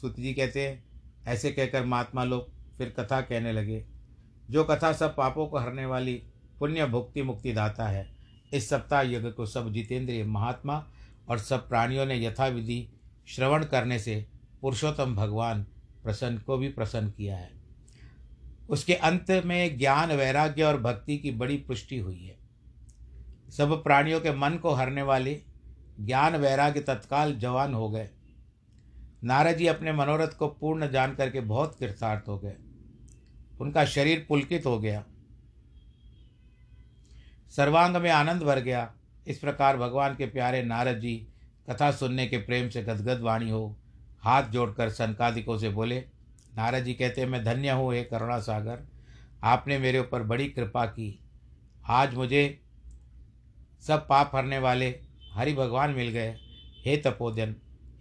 सुत 0.00 0.20
जी 0.20 0.34
कहते 0.34 0.68
हैं, 0.68 0.84
ऐसे 1.26 1.50
कहकर 1.50 1.84
महात्मा 1.84 2.24
लोग 2.24 2.50
फिर 2.78 2.94
कथा 3.00 3.20
कहने 3.20 3.52
लगे। 3.52 3.84
जो 4.50 4.64
कथा 4.64 4.92
सब 4.92 5.16
पापों 5.16 5.46
को 5.46 5.58
हरने 5.58 5.86
वाली 5.86 6.22
पुण्य 6.58 6.86
भुक्ति 6.86 7.22
मुक्ति 7.22 7.52
दाता 7.52 7.88
है, 7.88 8.16
इस 8.52 8.68
सप्ताह 8.68 9.02
यज्ञ 9.02 9.30
को 9.30 9.46
सब 9.46 9.72
जितेंद्रिय 9.72 10.24
महात्मा 10.24 10.88
और 11.28 11.38
सब 11.38 11.68
प्राणियों 11.68 12.06
ने 12.06 12.26
यथाविधि 12.26 12.88
श्रवण 13.26 13.64
करने 13.64 13.98
से 13.98 14.26
पुरुषोत्तम 14.60 15.16
भगवान 15.16 15.62
प्रसन्न 16.04 16.38
को 16.38 16.56
भी 16.56 16.68
प्रसन्न 16.68 17.10
किया 17.10 17.36
है। 17.36 17.50
उसके 18.70 18.94
अंत 18.94 19.30
में 19.30 19.78
ज्ञान, 19.78 20.12
वैराग्य 20.12 20.62
और 20.62 20.80
भक्ति 20.80 21.18
की 21.18 21.30
बड़ी 21.30 21.56
पुष्टि 21.56 21.98
हुई 21.98 22.24
है। 22.24 22.36
सब 23.50 23.84
प्राणियों 23.84 24.20
के 24.20 24.32
मन 24.32 24.50
को 24.50 24.70
हरने 24.70 25.02
वाले 25.02 25.42
ज्ञान, 26.00 26.36
वैराग्य 26.36 26.80
तत्काल 26.80 27.34
जवान 27.34 27.74
हो 27.74 27.90
गए। 27.90 28.10
नारद 29.24 29.56
जी 29.56 29.66
अपने 29.66 29.92
मनोरथ 29.92 30.36
को 30.38 30.46
पूर्ण 30.50 30.90
जान 30.90 31.14
करके 31.14 31.40
बहुत 31.42 31.76
कृतार्थ 31.78 32.28
हो 32.28 32.38
गए। 32.38 32.54
उनका 33.60 33.84
शरीर 33.84 34.24
पुलकित 34.28 34.66
हो 34.66 34.78
गया। 34.78 35.04
सर्वांग 37.52 37.96
में 37.96 38.10
आनंद 38.10 38.42
भर 38.42 38.60
गया। 38.60 38.90
इस 39.26 39.38
प्रकार 39.38 39.76
भगवान 39.76 40.14
के 40.14 40.26
प्यारे 40.26 40.62
नारद 40.62 40.98
जी 41.00 41.16
कथा 41.68 41.90
सुनने 41.92 42.26
के 42.26 42.38
प्रेम 42.38 42.68
से 42.68 42.82
गदगद 42.82 43.20
वाणी 43.20 43.50
हो, 43.50 43.76
हाथ 44.22 44.48
जोड़कर 44.48 44.90
सनकादिकों 44.90 45.58
से 45.58 45.68
बोले 45.68 45.98
नारद 46.56 46.84
जी 46.84 46.94
कहते 46.94 47.20
हैं 47.20 47.28
मैं 47.28 47.42
धन्य 47.44 47.70
हूँ 47.70 47.92
हे 47.94 48.02
करुणा 48.04 48.38
सागर, 48.38 48.86
आपने 49.44 49.78
मेरे 49.78 49.98
ऊपर 49.98 50.22
बड़ी 50.22 50.48
कृपा 50.48 50.84
की। 50.86 51.18
आज 51.84 52.14
मुझे 52.14 52.60
सब 53.82 54.06
पाप 54.08 54.30
हरने 54.34 54.58
वाले 54.58 54.94
हरि 55.32 55.52
भगवान 55.54 55.90
मिल 55.90 56.08
गए। 56.08 56.36
हे 56.78 56.96
तपोदन 56.96 57.54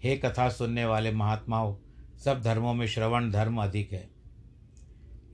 हे 0.04 0.16
कथा 0.18 0.50
सुनने 0.50 0.86
वाले 0.86 1.12
महात्माओं, 1.12 1.76
सब 2.24 2.42
धर्मों 2.42 2.74
में 2.74 2.88
श्रवण 2.88 3.32
धर्म 3.32 3.62
अधिक 3.63 3.94
है। 3.94 4.08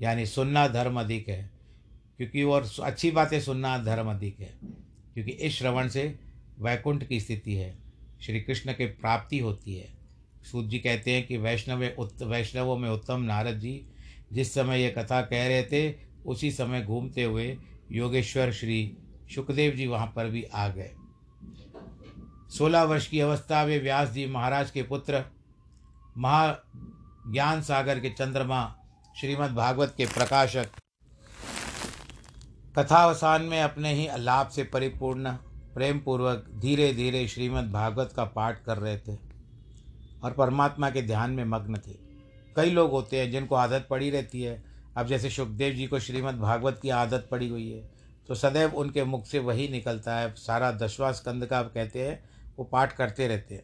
यानी 0.01 0.25
सुनना 0.25 0.67
धर्म 0.67 0.99
अधिक 0.99 1.29
है, 1.29 1.49
क्योंकि 2.17 2.43
और 2.43 2.69
अच्छी 2.83 3.11
बातें 3.11 3.39
सुनना 3.41 3.77
धर्म 3.77 4.09
अधिक 4.09 4.39
है, 4.39 4.53
क्योंकि 5.13 5.31
इस 5.31 5.57
श्रवण 5.57 5.87
से 5.87 6.19
वैकुंठ 6.59 7.03
की 7.03 7.19
स्थिति 7.19 7.55
है, 7.55 7.77
श्री 8.21 8.41
कृष्ण 8.41 8.73
की 8.73 8.85
प्राप्ति 8.85 9.39
होती 9.39 9.75
है। 9.75 9.87
सूत 10.51 10.65
जी 10.65 10.79
कहते 10.79 11.11
हैं 11.11 11.25
कि 11.27 11.37
वैष्णव 11.37 11.85
उत, 11.99 12.21
वैष्णवों 12.21 12.77
में 12.77 12.89
उत्तम 12.89 13.21
नारद 13.21 13.59
जी, 13.59 13.81
जिस 14.33 14.53
समय 14.53 14.81
ये 14.81 14.89
कथा 14.89 15.21
कह 15.21 15.47
रहे 15.47 15.63
थे, 15.63 15.95
उसी 16.25 16.51
समय 16.51 16.81
घूमते 16.81 17.23
हुए 17.23 17.57
योगेश्वर 17.91 18.51
श्री 18.51 18.97
सुखदेव 19.35 19.71
जी 19.71 19.87
वहाँ 19.87 20.13
पर 20.15 20.29
भी 20.29 20.43
आ 20.43 20.67
गए। 20.67 20.91
सोलह 22.49 22.83
वर्ष 22.83 23.07
की 23.07 23.19
अवस्था 23.19 23.65
में 23.65 23.81
व्यास 23.81 24.09
जी 24.09 24.25
महाराज 24.25 24.71
के 24.71 24.83
पुत्र 24.83 25.23
महा 26.17 26.55
ज्ञान 27.27 27.61
सागर 27.61 27.99
के 27.99 28.09
चंद्रमा 28.09 28.75
श्रीमद् 29.19 29.53
भागवत 29.55 29.93
के 29.97 30.05
प्रकाशक 30.05 30.69
कथावसान 32.79 33.41
में 33.41 33.61
अपने 33.61 33.93
ही 33.93 34.07
लाभ 34.17 34.49
से 34.49 34.63
परिपूर्ण 34.63 35.31
प्रेम 35.73 35.99
पूर्वक 35.99 36.45
धीरे 36.55 36.93
धीरे 36.93 37.27
श्रीमद् 37.27 37.71
भागवत 37.71 38.13
का 38.15 38.23
पाठ 38.25 38.63
कर 38.63 38.77
रहे 38.77 38.97
थे 38.97 39.17
और 40.23 40.31
परमात्मा 40.31 40.89
के 40.89 41.01
ध्यान 41.01 41.31
में 41.31 41.43
मग्न 41.45 41.77
थे। 41.77 41.93
कई 42.55 42.71
लोग 42.71 42.91
होते 42.91 43.19
हैं 43.19 43.31
जिनको 43.31 43.55
आदत 43.55 43.87
पड़ी 43.89 44.09
रहती 44.09 44.41
है। 44.41 44.63
अब 44.97 45.07
जैसे 45.07 45.29
सुखदेव 45.29 45.73
जी 45.73 45.87
को 45.87 45.99
श्रीमद् 45.99 46.39
भागवत 46.39 46.79
की 46.81 46.89
आदत 46.89 47.27
पड़ी 47.31 47.49
हुई 47.49 47.69
है 47.69 47.89
तो 48.27 48.35
सदैव 48.35 48.75
उनके 48.75 49.03
मुख 49.03 49.25
से 49.25 49.39
वही 49.39 49.67
निकलता 49.67 50.15
है। 50.15 50.33
सारा 50.33 50.71
दशवा 50.71 51.11
स्कंद 51.11 51.45
का 51.45 51.61
कहते 51.63 52.07
हैं 52.07 52.28
वो 52.59 52.65
पाठ 52.65 52.93
करते 52.93 53.27
रहते 53.27 53.55
हैं। 53.55 53.63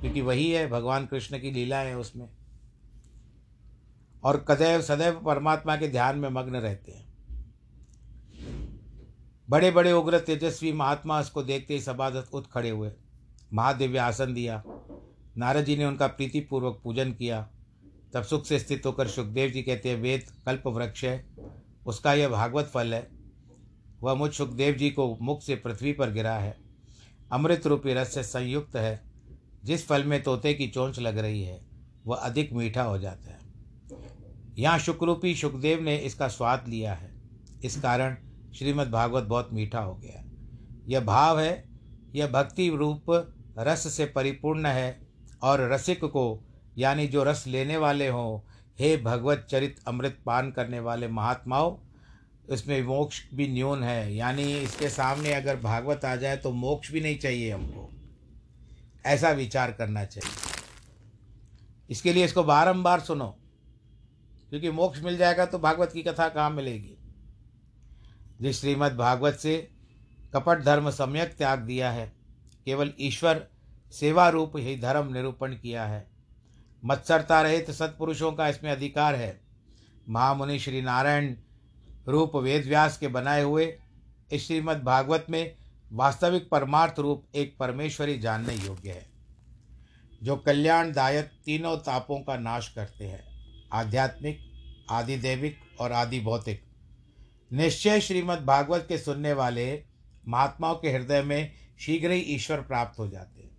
क्योंकि 0.00 0.20
वही 0.20 0.50
है, 0.50 0.68
भगवान 0.68 1.06
कृष्ण 1.06 1.38
की 1.38 1.50
लीला 1.50 1.78
है 1.78 1.98
उसमें। 1.98 2.28
और 4.24 4.44
कदैव 4.48 4.82
सदैव 4.82 5.20
परमात्मा 5.24 5.76
के 5.76 5.88
ध्यान 5.88 6.18
में 6.18 6.28
मग्न 6.28 6.56
रहते 6.56 6.92
हैं। 6.92 7.10
बड़े 9.50 9.70
बड़े 9.70 9.92
उग्र 9.92 10.20
तेजस्वी 10.20 10.72
महात्मा 10.72 11.20
उसको 11.20 11.42
देखते 11.42 11.74
ही 11.74 11.80
सभासद 11.80 12.28
उठ 12.32 12.44
खड़े 12.46 12.70
हुए। 12.70 12.92
महादिव्य 13.52 13.98
आसन 13.98 14.34
दिया। 14.34 14.62
नारद 15.36 15.64
जी 15.64 15.76
ने 15.76 15.84
उनका 15.84 16.06
प्रीतिपूर्वक 16.06 16.80
पूजन 16.84 17.12
किया। 17.12 17.50
तब 18.14 18.22
सुख 18.22 18.44
से 18.44 18.58
स्थित 18.58 18.86
होकर 18.86 19.08
सुखदेव 19.08 19.50
जी 19.50 19.62
कहते 19.62 19.90
हैं, 19.90 19.96
वेद 19.96 20.26
कल्प 20.46 20.66
वृक्ष 20.66 21.04
है। 21.04 21.26
उसका 21.86 22.14
यह 22.14 22.28
भागवत 22.28 22.64
फल 22.64 22.94
है। 22.94 23.10
वह 24.02 24.14
मुझ 24.14 24.32
सुखदेव 24.32 24.74
जी 24.74 24.90
को 24.90 25.18
मुख 25.22 25.42
से 25.42 25.56
पृथ्वी 25.56 25.92
पर 25.92 26.10
गिरा 26.10 26.34
है। 26.34 26.69
अमृत 27.32 27.66
रूपी 27.66 27.94
रस 27.94 28.14
से 28.14 28.22
संयुक्त 28.22 28.76
है। 28.76 29.02
जिस 29.64 29.86
फल 29.86 30.04
में 30.04 30.22
तोते 30.22 30.54
की 30.54 30.68
चोंच 30.68 30.98
लग 30.98 31.18
रही 31.18 31.42
है, 31.42 31.60
वह 32.06 32.16
अधिक 32.16 32.52
मीठा 32.52 32.82
हो 32.82 32.98
जाता 32.98 33.30
है। 33.30 33.40
यहाँ 34.58 34.78
शुक्रूपी 34.78 35.34
सुखदेव 35.34 35.82
ने 35.82 35.96
इसका 35.96 36.28
स्वाद 36.28 36.64
लिया 36.68 36.94
है। 36.94 37.14
इस 37.64 37.80
कारण 37.80 38.16
श्रीमद् 38.54 38.90
भागवत 38.90 39.24
बहुत 39.24 39.48
मीठा 39.52 39.80
हो 39.80 39.94
गया। 39.94 40.24
यह 40.88 41.00
भाव 41.00 41.40
है, 41.40 41.68
यह 42.14 42.26
भक्ति 42.26 42.68
रूप 42.68 43.34
रस 43.58 43.92
से 43.92 44.06
परिपूर्ण 44.06 44.66
है 44.66 45.00
और 45.42 45.72
रसिक 45.72 46.04
को, 46.04 46.44
यानी 46.78 47.06
जो 47.06 47.24
रस 47.24 47.44
लेने 47.46 47.76
वाले 47.76 48.08
हों, 48.08 48.50
हे 48.78 48.96
भगवत 48.96 49.46
चरित 49.50 49.80
अमृत 49.86 50.18
पान 50.26 50.50
करने 50.50 50.80
वाले 50.80 51.08
महात्माओं 51.08 51.89
इसमें 52.50 52.82
मोक्ष 52.82 53.22
भी 53.34 53.48
न्यून 53.48 53.82
है। 53.82 54.14
यानी 54.14 54.58
इसके 54.58 54.88
सामने 54.90 55.34
अगर 55.34 55.56
भागवत 55.56 56.04
आ 56.04 56.16
जाए 56.16 56.36
तो 56.36 56.50
मोक्ष 56.50 56.90
भी 56.92 57.00
नहीं 57.00 57.18
चाहिए 57.18 57.52
हमको। 57.52 57.90
ऐसा 59.06 59.30
विचार 59.30 59.72
करना 59.72 60.04
चाहिए। 60.04 60.36
इसके 61.90 62.12
लिए 62.12 62.24
इसको 62.24 62.44
बारंबार 62.44 63.00
सुनो। 63.00 63.36
क्योंकि 64.50 64.70
मोक्ष 64.70 65.02
मिल 65.02 65.16
जाएगा 65.16 65.46
तो 65.46 65.58
भागवत 65.58 65.92
की 65.92 66.02
कथा 66.02 66.28
कहाँ 66.28 66.50
मिलेगी? 66.50 66.96
जिस 68.40 68.60
श्रीमद् 68.60 68.96
भागवत 68.96 69.34
से 69.34 69.70
कपट 70.34 70.62
धर्म 70.62 70.90
सम्यक 70.90 71.34
त्याग 71.38 71.58
दिया 71.58 71.90
है, 71.90 72.12
केवल 72.64 72.92
ईश्वर 73.00 73.46
सेवा 73.92 74.28
रूप 74.28 74.52
ही 74.56 74.76
धर्म 74.76 75.12
निरूपण 75.12 75.52
किया 75.52 75.84
है। 75.84 76.06
मत्सरता 76.84 77.42
रहित 77.42 77.70
सत्पुरुषों 77.70 78.32
का 78.32 78.48
इसमें 78.48 78.70
अधिकार 78.70 79.14
है। 79.14 79.40
महामुनि 80.08 80.58
श्री 80.58 80.82
नारायण 80.82 81.34
रूप 82.08 82.36
वेदव्यास 82.36 82.98
के 82.98 83.08
बनाए 83.08 83.42
हुए 83.42 83.72
श्रीमद् 84.38 84.82
भागवत 84.84 85.26
में 85.30 85.54
वास्तविक 85.92 86.48
परमार्थ 86.50 86.98
रूप 86.98 87.24
एक 87.34 87.56
परमेश्वरी 87.58 88.18
जानने 88.18 88.54
योग्य 88.54 88.90
है, 88.90 89.06
जो 90.22 90.36
कल्याणदायक 90.36 91.30
तीनों 91.44 91.76
तापों 91.76 92.18
का 92.20 92.36
नाश 92.36 92.68
करते 92.68 93.04
हैं, 93.04 93.22
आध्यात्मिक, 93.72 94.38
आदिदेविक 94.90 95.56
और 95.80 95.92
आदि 95.92 96.20
भौतिक 96.20 96.62
निश्चय 97.52 98.00
श्रीमद् 98.00 98.44
भागवत 98.46 98.84
के 98.88 98.98
सुनने 98.98 99.32
वाले 99.32 99.82
महात्माओं 100.28 100.74
के 100.74 100.92
हृदय 100.92 101.22
में 101.22 101.52
शीघ्र 101.80 102.10
ही 102.10 102.20
ईश्वर 102.20 102.60
प्राप्त 102.60 102.98
हो 102.98 103.08
जाते 103.08 103.42
हैं। 103.42 103.50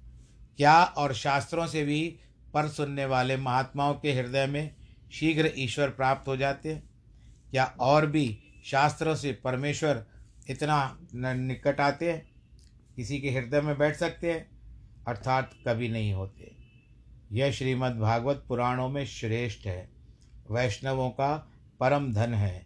क्या 0.57 0.83
और 0.83 1.13
शास्त्रों 1.13 1.67
से 1.67 1.83
भी 1.83 2.19
पर 2.53 2.67
सुनने 2.67 3.05
वाले 3.05 3.37
महात्माओं 3.37 3.93
के 3.93 4.13
हृदय 4.13 4.45
में 4.47 4.75
शीघ्र 5.11 5.51
ईश्वर 5.57 5.89
प्राप्त 5.89 6.27
हो 6.27 6.37
जाते 6.37 6.73
हैं? 6.73 6.90
क्या 7.51 7.65
और 7.79 8.05
भी 8.05 8.39
शास्त्रों 8.65 9.15
से 9.15 9.31
परमेश्वर 9.31 10.05
इतना 10.49 10.97
निकट 11.15 11.79
आते 11.79 12.11
हैं, 12.11 12.31
किसी 12.95 13.19
के 13.19 13.29
हृदय 13.31 13.61
में 13.61 13.77
बैठ 13.77 13.95
सकते 13.95 14.31
हैं, 14.31 14.49
अर्थात 15.07 15.51
कभी 15.67 15.89
नहीं 15.89 16.13
होते। 16.13 16.55
यह 17.31 17.51
श्रीमद् 17.51 17.99
भागवत 17.99 18.45
पुराणों 18.47 18.89
में 18.89 19.05
श्रेष्ठ 19.05 19.65
है। 19.65 19.89
वैष्णवों 20.51 21.09
का 21.09 21.51
परम 21.79 22.13
धन 22.13 22.33
है, 22.33 22.65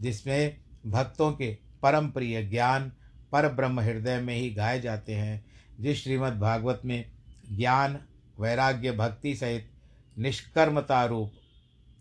जिसमें 0.00 0.60
भक्तों 0.86 1.32
के 1.32 1.58
परम 1.82 2.10
प्रिय 2.10 2.42
ज्ञान, 2.42 2.92
पर 3.32 3.48
ब्रह्म 3.48 3.80
हृदय 3.80 4.20
में 4.20 4.34
ही 4.34 4.50
गाए 4.50 4.80
जाते 4.80 5.14
हैं, 5.14 5.44
जिस 5.80 6.02
श्रीमद् 6.04 6.40
भागवत 6.40 6.82
में 6.84 7.10
ज्ञान, 7.52 8.00
वैराग्य, 8.40 8.92
भक्ति 8.92 9.34
सहित 9.36 9.70
निष्कर्मता 10.18 11.04
रूप, 11.04 11.32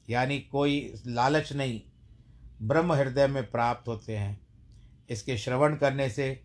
यानी 0.09 0.39
कोई 0.39 0.93
लालच 1.07 1.53
नहीं 1.53 1.81
ब्रह्म 2.61 2.93
हृदय 2.93 3.27
में 3.27 3.51
प्राप्त 3.51 3.87
होते 3.87 4.17
हैं। 4.17 4.47
इसके 5.09 5.37
श्रवण 5.37 5.75
करने 5.75 6.09
से, 6.09 6.43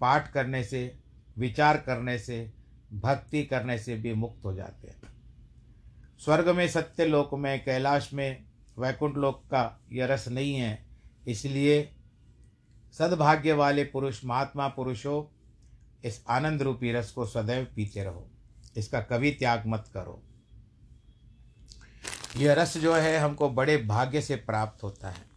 पाठ 0.00 0.32
करने 0.32 0.64
से, 0.64 0.98
विचार 1.38 1.76
करने 1.76 2.18
से, 2.18 2.52
भक्ति 2.92 3.44
करने 3.44 3.78
से 3.78 3.96
भी 3.96 4.14
मुक्त 4.14 4.44
हो 4.44 4.54
जाते 4.54 4.88
हैं। 4.88 5.02
स्वर्ग 6.18 6.48
में 6.48 6.68
सत्य 6.68 7.06
लोक 7.06 7.34
में, 7.34 7.64
कैलाश 7.64 8.12
में 8.12 8.44
वैकुंठ 8.78 9.16
लोक 9.16 9.44
का 9.46 9.80
यह 9.92 10.06
रस 10.06 10.28
नहीं 10.28 10.54
है। 10.54 10.86
इसलिए 11.28 11.92
सद्भाग्य 12.92 13.52
वाले 13.52 13.84
पुरुष, 13.84 14.24
महात्मा 14.24 14.68
पुरुषों, 14.68 15.24
इस 16.04 16.24
आनंद 16.28 16.62
रूपी 16.62 16.92
रस 16.92 17.10
को 17.10 17.26
सदैव 17.26 17.66
पीते 17.76 18.04
रहो। 18.04 18.30
इसका 18.76 19.00
कभी 19.00 19.30
त्याग 19.30 19.62
मत 19.66 19.90
करो। 19.94 20.22
यह 22.36 22.52
रस 22.52 22.78
जो 22.78 22.94
है, 22.94 23.18
हमको 23.18 23.50
बड़े 23.50 23.76
भाग्य 23.76 24.22
से 24.22 24.36
प्राप्त 24.36 24.82
होता 24.82 25.10
है। 25.10 25.35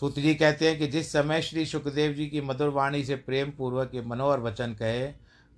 सूत 0.00 0.18
जी 0.18 0.34
कहते 0.34 0.68
हैं 0.68 0.78
कि 0.78 0.86
जिस 0.86 1.10
समय 1.12 1.40
श्री 1.42 1.64
सुखदेव 1.66 2.12
जी 2.14 2.26
की 2.26 2.40
मधुर 2.40 2.68
वाणी 2.68 3.02
से 3.04 3.14
प्रेम 3.18 3.50
पूर्वक 3.50 3.90
ये 3.94 4.00
मनोहर 4.00 4.40
वचन 4.40 4.72
कहे, 4.72 5.08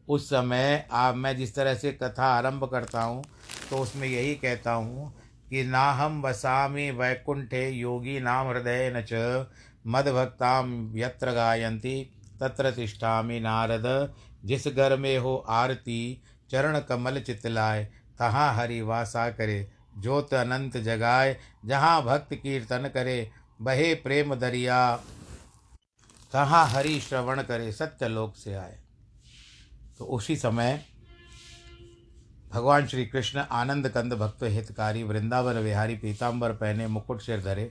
उस 0.09 0.29
समय 0.29 0.87
आप, 0.90 1.14
मैं 1.14 1.37
जिस 1.37 1.55
तरह 1.55 1.74
से 1.74 1.92
कथा 1.92 2.26
आरंभ 2.26 2.64
करता 2.64 3.03
हूँ 3.03 3.22
तो 3.70 3.79
उसमें 3.79 4.07
यही 4.09 4.35
कहता 4.35 4.72
हूँ 4.72 5.12
कि 5.50 5.64
ना 5.64 5.83
हम 5.92 6.22
वसामी 6.22 6.90
वैकुंठे 6.90 7.68
योगी 7.70 8.18
नाम 8.20 8.48
हृदय 8.48 8.92
न 8.96 9.03
च, 9.03 9.46
मदभक्ताम 9.87 10.92
यत्र 10.96 11.33
गायंती 11.33 12.03
तत्र 12.40 12.70
तिष्ठामि 12.70 13.40
नारद। 13.40 14.14
जिस 14.44 14.66
घर 14.68 14.96
में 14.96 15.18
हो 15.18 15.35
आरती, 15.50 16.22
चरण 16.50 16.79
कमल 16.81 17.20
चितलाए, 17.20 17.85
तहाँ 18.18 18.55
हरि 18.55 18.81
वासा 18.83 19.29
करे, 19.31 19.66
ज्योत 19.98 20.35
अनंत 20.35 20.76
जगाए, 20.79 21.37
जहाँ 21.64 22.03
भक्त 22.05 22.35
कीर्तन 22.35 22.90
करे 22.94 23.31
बहे 23.61 23.94
प्रेम 23.94 24.35
दरिया, 24.35 24.96
कहाँ 26.33 26.66
हरि 26.66 27.01
श्रवण 27.01 27.42
करे 27.42 27.73
सत्य 27.73 28.09
लोक 28.09 28.37
से 28.37 28.55
आए। 28.55 28.79
तो 29.99 30.05
उसी 30.07 30.37
समय 30.37 30.81
भगवान 32.53 32.87
श्री 32.87 33.05
कृष्ण 33.07 33.40
आनंद 33.53 33.88
कंद 33.88 34.12
भक्त 34.12 34.42
हितकारी 34.44 35.03
वृंदावन 35.03 35.59
विहारी 35.59 35.96
पीताम्बर 35.96 36.53
पहने 36.53 36.87
मुकुट 36.87 37.20
सिर 37.23 37.42
धरे, 37.42 37.70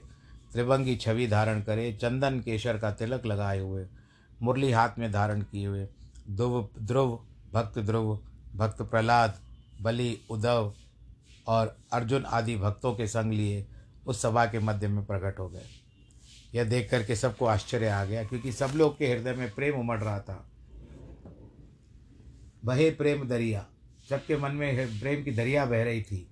त्रिभंगी 0.52 0.96
छवि 0.96 1.26
धारण 1.26 1.60
करे, 1.62 1.92
चंदन 1.92 2.40
केशर 2.40 2.78
का 2.78 2.90
तिलक 2.92 3.26
लगाए 3.26 3.58
हुए, 3.58 3.86
मुरली 4.42 4.70
हाथ 4.72 4.98
में 4.98 5.10
धारण 5.12 5.42
किए 5.42 5.66
हुए 5.66 5.86
ध्रुव 6.30 6.68
ध्रुव, 6.78 7.18
भक्त 7.52 7.78
ध्रुव, 7.78 8.18
भक्त 8.56 8.82
प्रहलाद, 8.82 9.38
बलि, 9.80 10.16
उद्धव 10.30 10.72
और 11.46 11.76
अर्जुन 11.92 12.24
आदि 12.24 12.56
भक्तों 12.56 12.94
के 12.94 13.06
संग 13.06 13.32
लिए 13.32 13.66
उस 14.06 14.22
सभा 14.22 14.46
के 14.46 14.58
मध्य 14.58 14.88
में 14.88 15.04
प्रकट 15.04 15.38
हो 15.38 15.48
गए। 15.48 15.66
यह 16.54 16.64
देख 16.64 16.90
करके 16.90 17.16
सबको 17.16 17.46
आश्चर्य 17.46 17.88
आ 17.88 18.04
गया, 18.04 18.24
क्योंकि 18.24 18.52
सब 18.52 18.72
लोग 18.76 18.96
के 18.98 19.12
हृदय 19.12 19.32
में 19.32 19.54
प्रेम 19.54 19.74
उमड़ 19.74 19.98
रहा 19.98 20.20
था। 20.20 20.46
बहे 22.64 22.90
प्रेम 22.90 23.28
दरिया 23.28 23.66
सबके 24.10 24.36
मन 24.36 24.52
में 24.52 25.00
प्रेम 25.00 25.22
की 25.24 25.30
दरिया 25.30 25.64
बह 25.66 25.82
रही 25.84 26.02
थी। 26.02 26.26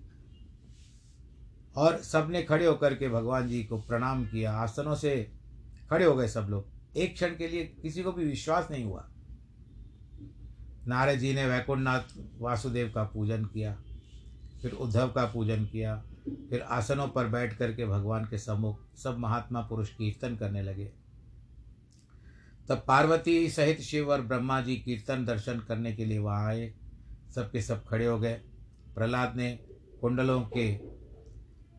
और 1.77 1.97
सबने 2.03 2.43
खड़े 2.43 2.67
होकर 2.67 2.95
के 2.95 3.09
भगवान 3.09 3.49
जी 3.49 3.63
को 3.65 3.79
प्रणाम 3.79 4.25
किया। 4.27 4.53
आसनों 4.53 4.95
से 4.95 5.11
खड़े 5.91 6.05
हो 6.05 6.15
गए 6.15 6.29
सब 6.29 6.47
लोग। 6.51 6.97
एक 6.97 7.15
क्षण 7.15 7.37
के 7.37 7.49
लिए 7.49 7.65
किसी 7.83 8.03
को 8.03 8.13
भी 8.13 8.25
विश्वास 8.25 8.69
नहीं 8.71 8.85
हुआ। 8.85 9.09
नारद 10.89 11.19
जी 11.19 11.33
ने 11.35 11.47
वैकुंठनाथ 11.47 12.17
वासुदेव 12.39 12.91
का 12.95 13.03
पूजन 13.05 13.45
किया, 13.45 13.77
फिर 14.63 14.73
उद्धव 14.73 15.09
का 15.09 15.25
पूजन 15.25 15.65
किया 15.65 16.03
फिर 16.31 16.61
आसनों 16.61 17.09
पर 17.09 17.29
बैठ 17.29 17.57
करके 17.57 17.87
भगवान 17.87 18.25
के 18.25 18.39
सम्मुख 18.39 18.97
सब 18.97 19.19
महात्मा 19.19 19.61
पुरुष 19.61 19.91
कीर्तन 19.91 20.37
करने 20.37 20.63
लगे। 20.63 20.93
तब 22.69 22.85
पार्वती 22.89 23.51
सहित 23.51 23.81
शिव 23.81 24.11
और 24.11 24.21
ब्रह्मा 24.21 24.61
जी 24.61 24.77
कीर्तन 24.77 25.25
दर्शन 25.25 25.61
करने 25.61 25.93
के 25.93 26.05
लिए 26.05 26.19
वहाँ 26.19 26.49
आए। 26.49 26.75
सबके 27.35 27.63
सब 27.63 27.85
खड़े 27.87 28.07
हो 28.07 28.19
गए। 28.19 28.35
प्रहलाद 28.95 29.37
ने 29.37 29.59
कुंडलों 30.01 30.41
के 30.43 30.79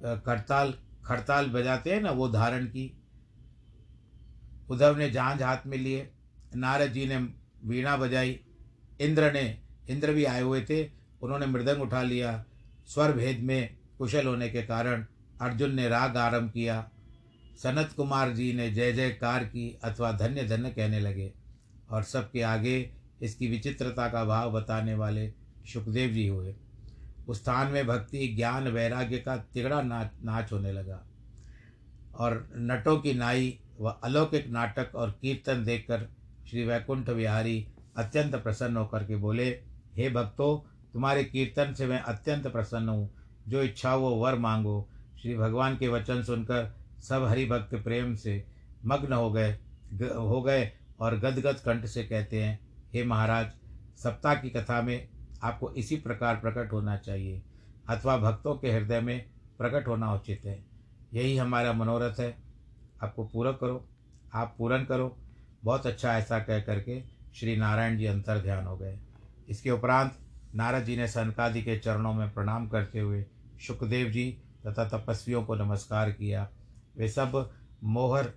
करताल, 0.03 0.73
खड़ताल 1.05 1.49
बजाते 1.49 1.93
हैं 1.93 2.01
ना, 2.01 2.12
वो 2.12 2.29
धारण 2.29 2.65
की। 2.65 3.01
उद्धव 4.69 4.97
ने 4.97 5.12
झांझ 5.12 5.41
हाथ 5.41 5.57
में 5.65 5.77
लिए। 5.77 6.12
नारद 6.55 6.88
जी 6.88 7.05
ने 7.05 7.17
वीणा 7.65 7.97
बजाई। 7.97 8.39
इंद्र 9.01 9.31
ने, 9.33 9.62
इंद्र 9.89 10.13
भी 10.13 10.25
आए 10.25 10.41
हुए 10.41 10.62
थे। 10.62 10.91
उन्होंने 11.21 11.45
मृदंग 11.45 11.81
उठा 11.81 12.03
लिया। 12.03 12.45
स्वर 12.88 13.12
भेद 13.12 13.39
में 13.39 13.78
कुशल 13.99 14.27
होने 14.27 14.49
के 14.49 14.62
कारण 14.62 15.05
अर्जुन 15.41 15.73
ने 15.75 15.88
राग 15.89 16.17
आरंभ 16.17 16.51
किया। 16.51 16.89
सनत 17.63 17.93
कुमार 17.97 18.31
जी 18.33 18.51
ने 18.53 18.69
जय 18.71 18.91
जयकार 18.91 19.43
की 19.45 19.69
अथवा 19.83 20.12
धन्य 20.12 20.43
धन्य 20.43 20.69
कहने 20.69 20.99
लगे 20.99 21.31
और 21.89 22.03
सबके 22.03 22.41
आगे 22.41 22.77
इसकी 23.21 23.47
विचित्रता 23.47 24.07
का 24.07 24.23
भाव 24.25 24.51
बताने 24.51 24.93
वाले 24.95 25.27
सुखदेव 25.73 26.12
जी 26.12 26.27
हुए। 26.27 26.55
उस 27.27 27.38
स्थान 27.38 27.71
में 27.71 27.88
भक्ति, 27.88 28.27
ज्ञान, 28.27 28.67
वैराग्य 28.67 29.17
का 29.17 29.35
तिगड़ा 29.53 29.81
नाच 29.81 30.12
नाच 30.23 30.51
होने 30.51 30.71
लगा 30.71 31.03
और 32.15 32.47
नटों 32.55 32.97
की 32.97 33.13
नाई 33.13 33.59
व 33.81 33.89
अलौकिक 34.03 34.47
नाटक 34.49 34.95
और 34.95 35.12
कीर्तन 35.21 35.63
देखकर 35.63 36.07
श्री 36.49 36.65
वैकुंठ 36.65 37.09
विहारी 37.09 37.67
अत्यंत 37.97 38.35
प्रसन्न 38.35 38.77
होकर 38.77 39.03
के 39.03 39.15
बोले, 39.15 39.49
हे 39.95 40.09
भक्तों, 40.09 40.57
तुम्हारे 40.93 41.23
कीर्तन 41.23 41.73
से 41.73 41.88
मैं 41.88 41.99
अत्यंत 41.99 42.47
प्रसन्न 42.47 42.89
हूँ। 42.89 43.09
जो 43.49 43.62
इच्छा 43.63 43.95
वो 43.95 44.09
वर 44.15 44.35
मांगो। 44.35 44.88
श्री 45.21 45.35
भगवान 45.35 45.77
के 45.77 45.88
वचन 45.88 46.21
सुनकर 46.23 46.75
सब 47.01 47.23
हरि 47.23 47.45
भक्त 47.45 47.75
प्रेम 47.75 48.13
से 48.15 48.43
मग्न 48.85 49.13
हो 49.13 49.31
गए 49.31 49.51
हो 50.03 50.41
गए 50.41 50.71
और 50.99 51.17
गदगद 51.19 51.59
कंठ 51.59 51.85
से 51.85 52.03
कहते 52.03 52.43
हैं, 52.43 52.59
हे 52.93 53.03
महाराज, 53.03 53.51
सप्ताह 53.97 54.35
की 54.35 54.49
कथा 54.49 54.81
में 54.81 55.07
आपको 55.43 55.71
इसी 55.71 55.95
प्रकार 55.95 56.35
प्रकट 56.35 56.71
होना 56.71 56.97
चाहिए, 56.97 57.41
अथवा 57.89 58.17
भक्तों 58.17 58.55
के 58.55 58.71
हृदय 58.71 59.01
में 59.01 59.25
प्रकट 59.57 59.88
होना 59.88 60.13
उचित 60.13 60.45
है। 60.45 60.63
यही 61.13 61.38
हमारा 61.38 61.73
मनोरथ 61.73 62.19
है। 62.19 62.35
आपको 63.03 63.23
पूरा 63.23 63.51
करो, 63.51 63.83
आप 64.33 64.55
पूरन 64.57 64.83
करो। 64.83 65.15
बहुत 65.63 65.88
अच्छा 65.88 66.17
ऐसा 66.17 66.39
कह 66.39 66.59
करके 66.59 67.01
श्री 67.35 67.55
नारायण 67.57 67.97
जी 67.97 68.05
अंतर 68.05 68.39
ध्यान 68.39 68.65
हो 68.65 68.77
गए। 68.77 68.97
इसके 69.49 69.71
उपरांत 69.71 70.17
नारद 70.55 70.83
जी 70.83 70.97
ने 70.97 71.07
सनकादि 71.07 71.62
के 71.63 71.77
चरणों 71.77 72.13
में 72.13 72.29
प्रणाम 72.33 72.67
करते 72.67 72.99
हुए 72.99 73.25
सुखदेव 73.67 74.09
जी 74.09 74.37
तथा 74.67 74.89
तपस्वियों 74.89 75.43
को 75.43 75.55
नमस्कार 75.55 76.11
किया। 76.11 76.49
वे 76.97 77.09
सब 77.09 77.53
मोहर 77.83 78.33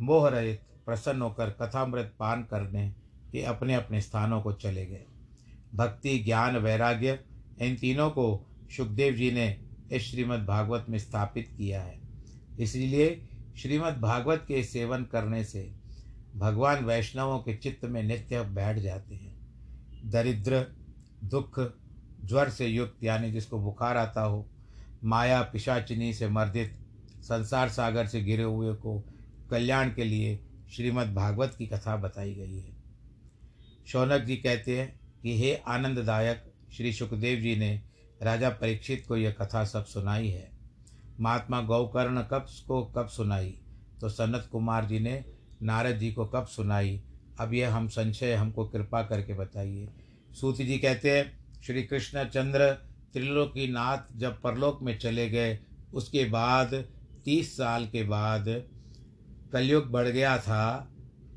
मोह 0.00 0.28
रहित 0.28 0.60
प्रसन्न 0.86 1.22
होकर 1.22 1.50
कथामृत 1.50 2.14
पान 2.18 2.42
करने 2.42 2.94
के 3.32 3.42
अपने 3.42 3.74
अपने 3.74 4.00
स्थानों 4.00 4.42
को 4.42 4.52
चले 4.52 4.86
गए। 4.86 5.04
भक्ति, 5.74 6.18
ज्ञान, 6.18 6.56
वैराग्य, 6.56 7.24
इन 7.60 7.76
तीनों 7.76 8.10
को 8.10 8.46
सुखदेव 8.76 9.14
जी 9.14 9.30
ने 9.30 9.64
इस 9.92 10.02
श्रीमद् 10.02 10.46
भागवत 10.46 10.86
में 10.88 10.98
स्थापित 10.98 11.54
किया 11.56 11.82
है। 11.82 12.00
इसलिए 12.60 13.28
श्रीमद् 13.56 14.00
भागवत 14.00 14.44
के 14.48 14.64
सेवन 14.64 15.04
करने 15.04 15.44
से 15.44 15.74
भगवान 16.36 16.84
वैष्णवों 16.84 17.38
के 17.38 17.56
चित्त 17.56 17.84
में 17.84 18.02
नित्य 18.02 18.42
बैठ 18.42 18.78
जाते 18.78 19.14
हैं। 19.14 19.40
दरिद्र, 20.10 20.66
दुख 21.24 21.81
ज्वर 22.24 22.50
से 22.50 22.66
युक्त, 22.66 23.04
यानी 23.04 23.32
जिसको 23.32 23.58
बुखार 23.58 23.96
आता 23.96 24.22
हो, 24.22 24.48
माया 25.04 25.42
पिशाचिनी 25.42 26.14
से 26.14 26.28
मर्दित, 26.28 26.78
संसार 27.20 27.68
सागर 27.68 28.06
से 28.06 28.20
गिरे 28.20 28.42
हुए 28.42 28.74
को 28.74 29.04
कल्याण 29.50 29.94
के 29.94 30.04
लिए 30.04 30.40
श्रीमद् 30.72 31.14
भागवत 31.14 31.54
की 31.58 31.66
कथा 31.66 31.96
बताई 31.96 32.34
गई 32.34 32.58
है। 32.58 32.72
शौनक 33.86 34.22
जी 34.22 34.36
कहते 34.36 34.80
हैं 34.80 35.00
कि 35.22 35.38
हे 35.38 35.54
आनंददायक, 35.54 36.52
श्री 36.76 36.92
सुखदेव 36.92 37.40
जी 37.40 37.56
ने 37.56 37.82
राजा 38.22 38.50
परीक्षित 38.50 39.04
को 39.08 39.16
यह 39.16 39.30
कथा 39.30 39.64
सब 39.64 39.84
सुनाई 39.84 40.28
है। 40.28 40.50
महात्मा 41.20 41.60
गौकर्ण 41.60 42.22
कब 42.22 42.46
को 42.68 42.84
कब 42.84 43.06
सुनाई? 43.06 43.58
तो 44.00 44.08
सनत 44.08 44.48
कुमार 44.52 44.84
जी 44.84 44.98
ने 44.98 45.24
नारद 45.62 45.96
जी 45.96 46.12
को 46.12 46.26
कब 46.26 46.46
सुनाई? 46.46 47.02
अब 47.40 47.54
यह 47.54 47.74
हम 47.74 47.88
संशय, 47.88 48.34
हमको 48.34 48.68
कृपा 48.68 49.02
करके 49.02 49.34
बताइए। 49.34 49.88
सूत 50.40 50.56
जी 50.56 50.78
कहते 50.78 51.18
हैं 51.18 51.41
श्री 51.66 51.82
कृष्ण 51.82 52.24
चंद्र 52.24 52.72
त्रिलोकी 53.12 53.68
नाथ 53.68 53.98
जब 54.16 54.40
परलोक 54.42 54.82
में 54.82 54.98
चले 54.98 55.30
गए, 55.30 55.58
उसके 55.94 56.24
बाद, 56.24 56.74
तीस 57.24 57.56
साल 57.56 57.86
के 57.86 58.04
बाद 58.04 58.44
कलयुग 59.52 59.90
बढ़ 59.90 60.08
गया 60.08 60.38
था 60.38 60.94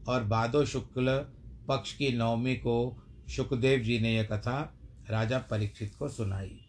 और 0.08 0.24
बादो 0.24 0.66
शुक्ल 0.66 1.26
पक्ष 1.68 1.94
की 1.94 2.18
नवमी 2.18 2.56
को 2.56 3.04
सुखदेव 3.36 3.80
जी 3.80 4.00
ने 4.00 4.16
यह 4.16 4.24
कथा 4.24 4.80
राजा 5.10 5.40
परीक्षित 5.40 5.96
को 5.96 6.10
सुनाई। 6.10 6.66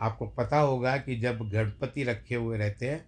आपको 0.00 0.26
पता 0.26 0.58
होगा 0.58 0.96
कि 0.96 1.16
जब 1.16 1.50
गणपति 1.50 2.02
रखे 2.02 2.34
हुए 2.34 2.58
रहते 2.58 2.88
हैं 2.88 3.06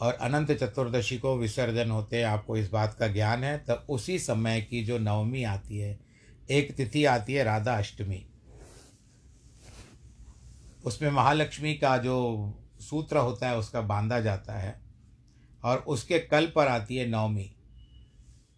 और 0.00 0.12
अनंत 0.12 0.52
चतुर्दशी 0.52 1.18
को 1.18 1.38
विसर्जन 1.38 1.90
होते 1.90 2.16
हैं, 2.16 2.24
आपको 2.24 2.56
इस 2.56 2.70
बात 2.70 2.96
का 2.98 3.08
ज्ञान 3.08 3.44
है 3.44 3.58
तब 3.58 3.86
उसी 3.88 4.18
समय 4.18 4.60
की 4.60 4.84
जो 4.84 4.98
नवमी 4.98 5.44
आती 5.44 5.78
है 5.78 6.07
एक 6.50 6.76
तिथि 6.76 7.04
आती 7.04 7.34
है 7.34 7.44
राधा 7.44 7.76
अष्टमी। 7.78 8.26
उसमें 10.84 11.10
महालक्ष्मी 11.10 11.74
का 11.74 11.96
जो 11.96 12.54
सूत्र 12.80 13.16
होता 13.16 13.48
है, 13.48 13.56
उसका 13.56 13.80
बांधा 13.80 14.20
जाता 14.20 14.52
है 14.52 14.80
और 15.64 15.78
उसके 15.78 16.18
कल 16.18 16.46
पर 16.46 16.68
आती 16.68 16.96
है 16.96 17.06
नवमी। 17.08 17.54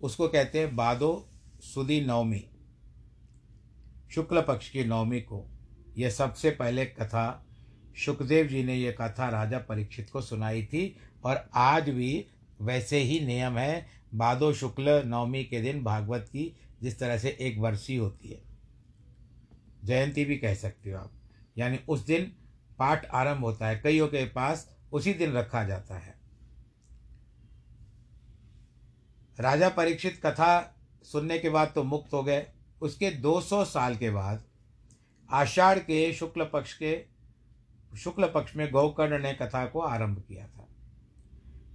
उसको 0.03 0.29
कहते 0.29 0.59
हैं 0.59 0.77
बादो 0.77 1.29
सुदी 1.61 2.01
नवमी। 2.01 2.45
शुक्ल 4.15 4.43
पक्ष 4.43 4.71
की 4.71 4.85
नवमी 4.85 5.21
को 5.21 5.45
यह 5.99 6.11
सबसे 6.11 6.51
पहले 6.51 6.85
कथा 6.85 7.47
सुखदेव 8.05 8.47
जी 8.47 8.63
ने 8.65 8.75
यह 8.75 8.97
कथा 9.01 9.29
राजा 9.29 9.59
परीक्षित 9.59 10.11
को 10.11 10.21
सुनाई 10.21 10.63
थी 10.63 10.97
और 11.25 11.49
आज 11.55 11.89
भी 11.91 12.27
वैसे 12.61 12.99
ही 12.99 13.21
नियम 13.21 13.59
है, 13.59 13.87
बादो 14.15 14.53
शुक्ल 14.53 15.03
नवमी 15.07 15.45
के 15.45 15.61
दिन 15.61 15.83
भागवत 15.85 16.27
की 16.29 16.60
जिस 16.83 16.99
तरह 16.99 17.19
से 17.19 17.37
एक 17.41 17.59
वर्षी 17.59 17.97
होती 17.97 18.29
है। 18.29 18.43
जयंती 19.85 20.25
भी 20.25 20.37
कह 20.37 20.55
सकते 20.55 20.91
हो 20.91 20.99
आप। 20.99 21.13
यानी 21.59 21.79
उस 21.89 22.01
दिन 22.01 22.33
पाठ 22.79 23.07
आरंभ 23.07 23.41
होता 23.41 23.67
है, 23.67 23.81
कईयों 23.81 24.09
के 24.09 24.25
पास 24.25 24.77
उसी 24.93 25.15
दिन 25.15 25.33
रखा 25.33 25.65
जाता 25.65 25.99
है। 25.99 26.21
राजा 29.41 29.69
परीक्षित 29.69 30.21
कथा 30.27 30.77
सुनने 31.03 31.39
के 31.39 31.51
बाद 31.51 31.73
तो 31.75 31.83
मुक्त 31.83 32.13
हो 32.13 32.23
गए। 32.23 32.47
उसके 32.83 33.11
200 33.11 33.65
साल 33.65 33.97
के 33.97 34.11
बाद 34.11 34.45
आषाढ़ 35.31 35.79
के 35.79 36.13
शुक्ल 36.13 36.45
पक्ष 36.45 36.75
के, 36.75 37.07
शुक्ल 37.99 38.27
पक्ष 38.27 38.57
में 38.57 38.71
गौकर्ण 38.71 39.23
ने 39.23 39.35
कथा 39.35 39.67
को 39.67 39.81
आरंभ 39.81 40.25
किया 40.29 40.47
था। 40.47 40.69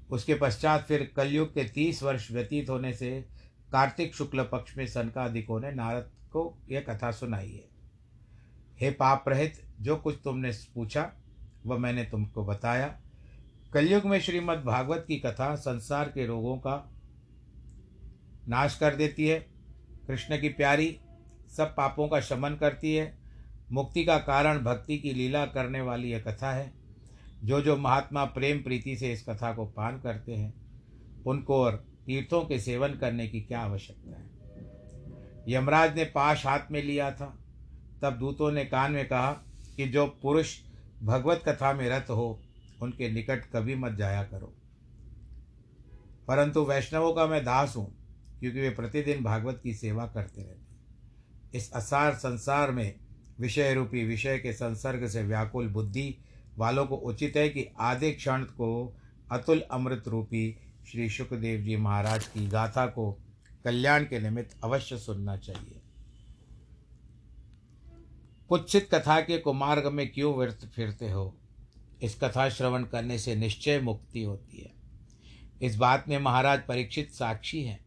उसके 0.09 0.35
पश्चात 0.35 0.85
फिर 0.87 1.13
कलयुग 1.15 1.53
के 1.53 1.63
तीस 1.63 2.03
वर्ष 2.03 2.31
व्यतीत 2.31 2.69
होने 2.69 2.93
से 2.93 3.25
कार्तिक 3.71 4.15
शुक्ल 4.15 4.43
पक्ष 4.43 4.77
में 4.77 4.87
सनकादिकों 4.87 5.59
ने 5.59 5.71
नारद 5.71 6.03
को 6.03 6.57
यह 6.69 6.79
कथा 6.81 7.11
सुनाई 7.11 7.51
है। 7.51 7.69
हे 8.81 8.91
पाप 8.91 9.29
रहित, 9.29 9.67
जो 9.81 9.97
कुछ 9.97 10.19
तुमने 10.23 10.51
पूछा, 10.75 11.11
वह 11.65 11.77
मैंने 11.77 12.03
तुमको 12.03 12.45
बताया। 12.45 13.01
कलयुग 13.73 14.05
में 14.05 14.19
श्रीमद् 14.19 14.63
भागवत 14.63 15.05
की 15.07 15.15
कथा 15.15 15.55
संसार 15.55 16.09
के 16.09 16.25
रोगों 16.25 16.57
का 16.57 16.91
नाश 18.47 18.77
कर 18.77 18.95
देती 18.95 19.27
है। 19.27 19.39
कृष्ण 20.07 20.41
की 20.41 20.49
प्यारी 20.49 20.99
सब 21.57 21.75
पापों 21.75 22.07
का 22.07 22.19
शमन 22.19 22.55
करती 22.55 22.95
है। 22.95 23.17
मुक्ति 23.71 24.05
का 24.05 24.17
कारण 24.17 24.59
भक्ति 24.59 24.97
की 24.97 25.13
लीला 25.13 25.45
करने 25.45 25.81
वाली 25.81 26.11
यह 26.11 26.19
कथा 26.19 26.51
है। 26.51 26.73
जो 27.43 27.61
जो 27.61 27.77
महात्मा 27.77 28.25
प्रेम 28.25 28.63
प्रीति 28.63 28.97
से 28.97 29.13
इस 29.13 29.25
कथा 29.29 29.53
को 29.53 29.65
पान 29.65 29.99
करते 30.01 30.33
हैं, 30.33 30.53
उनको 31.27 31.63
और 31.63 31.94
तीर्थों 32.05 32.41
के 32.41 32.59
सेवन 32.59 32.93
करने 32.93 33.27
की 33.27 33.41
क्या 33.41 33.59
आवश्यकता 33.59 34.17
है? 34.17 34.35
यमराज 35.47 35.95
ने 35.95 36.05
पाश 36.05 36.45
हाथ 36.45 36.59
में 36.71 36.83
लिया 36.83 37.11
था। 37.11 37.39
तब 38.01 38.13
दूतों 38.13 38.51
ने 38.51 38.65
कान 38.65 38.91
में 38.91 39.07
कहा 39.07 39.31
कि 39.77 39.85
जो 39.85 40.07
पुरुष 40.07 40.59
भगवत 41.03 41.41
कथा 41.47 41.73
में 41.73 41.89
रत 41.89 42.05
हो, 42.09 42.41
उनके 42.81 43.11
निकट 43.11 43.45
कभी 43.53 43.75
मत 43.75 43.91
जाया 43.91 44.23
करो। 44.23 44.53
परंतु 46.27 46.61
वैष्णवों 46.61 47.13
का 47.13 47.27
मैं 47.27 47.45
दास 47.45 47.75
हूँ, 47.77 47.95
क्योंकि 48.39 48.61
वे 48.61 48.69
प्रतिदिन 48.69 49.23
भागवत 49.23 49.59
की 49.63 49.73
सेवा 49.73 50.05
करते 50.07 50.41
रहते 50.41 50.65
इस 51.57 51.71
असार 51.73 52.13
संसार 52.13 52.71
में 52.71 52.95
विषय 53.39 53.73
रूपी 53.73 54.05
विषय 54.05 54.37
के 54.37 54.53
संसर्ग 54.53 55.07
से 55.07 55.23
व्याकुल 55.23 55.67
बुद्धि 55.67 56.17
वालों 56.57 56.85
को 56.85 56.95
उचित 56.95 57.37
है 57.37 57.49
कि 57.49 57.67
आधे 57.79 58.11
क्षण 58.11 58.43
को 58.43 58.97
अतुल 59.31 59.59
अमृत 59.61 60.03
रूपी 60.07 60.57
श्री 60.91 61.09
सुखदेव 61.09 61.61
जी 61.61 61.75
महाराज 61.75 62.27
की 62.27 62.47
गाथा 62.47 62.85
को 62.85 63.19
कल्याण 63.63 64.03
के 64.03 64.19
निमित्त 64.19 64.57
अवश्य 64.63 64.97
सुनना 64.97 65.37
चाहिए। 65.37 65.81
कुत्सित 68.49 68.89
कथा 68.93 69.21
के 69.21 69.37
कुमार्ग 69.37 69.87
में 69.87 70.11
क्यों 70.11 70.35
व्यर्थ 70.35 70.65
फिरते 70.65 71.11
हो? 71.11 71.37
इस 72.01 72.19
कथा 72.23 72.49
श्रवण 72.49 72.83
करने 72.83 73.19
से 73.19 73.35
निश्चय 73.35 73.81
मुक्ति 73.81 74.23
होती 74.23 74.57
है। 74.57 74.73
इस 75.61 75.75
बात 75.75 76.09
में 76.09 76.17
महाराज 76.17 76.61
परीक्षित 76.67 77.11
साक्षी 77.11 77.63
हैं। 77.63 77.85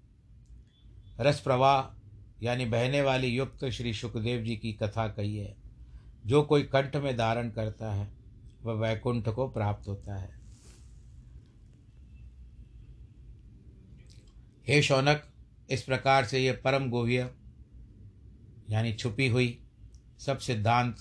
रस 1.20 1.40
प्रवाह, 1.40 2.00
यानी 2.42 2.64
बहने 2.64 3.02
वाली 3.02 3.26
युक्त 3.26 3.64
श्री 3.64 3.94
सुखदेव 3.94 4.42
जी 4.42 4.56
की 4.56 4.72
कथा 4.72 5.08
कही 5.08 5.36
है। 5.36 5.56
जो 6.26 6.42
कोई 6.42 6.62
कंठ 6.62 6.96
में 6.96 7.16
धारण 7.16 7.50
करता 7.50 7.92
है, 7.92 8.08
वह 8.62 8.74
वैकुंठ 8.74 9.28
को 9.28 9.48
प्राप्त 9.48 9.88
होता 9.88 10.16
है। 10.16 10.37
हे 14.68 14.82
शौनक, 14.82 15.22
इस 15.70 15.82
प्रकार 15.82 16.24
से 16.24 16.38
यह 16.38 16.60
परम 16.64 16.88
गोव्य 16.90 17.30
यानी 18.70 18.92
छुपी 18.92 19.28
हुई 19.28 19.58
सब 20.18 20.38
सिद्धांत, 20.38 20.96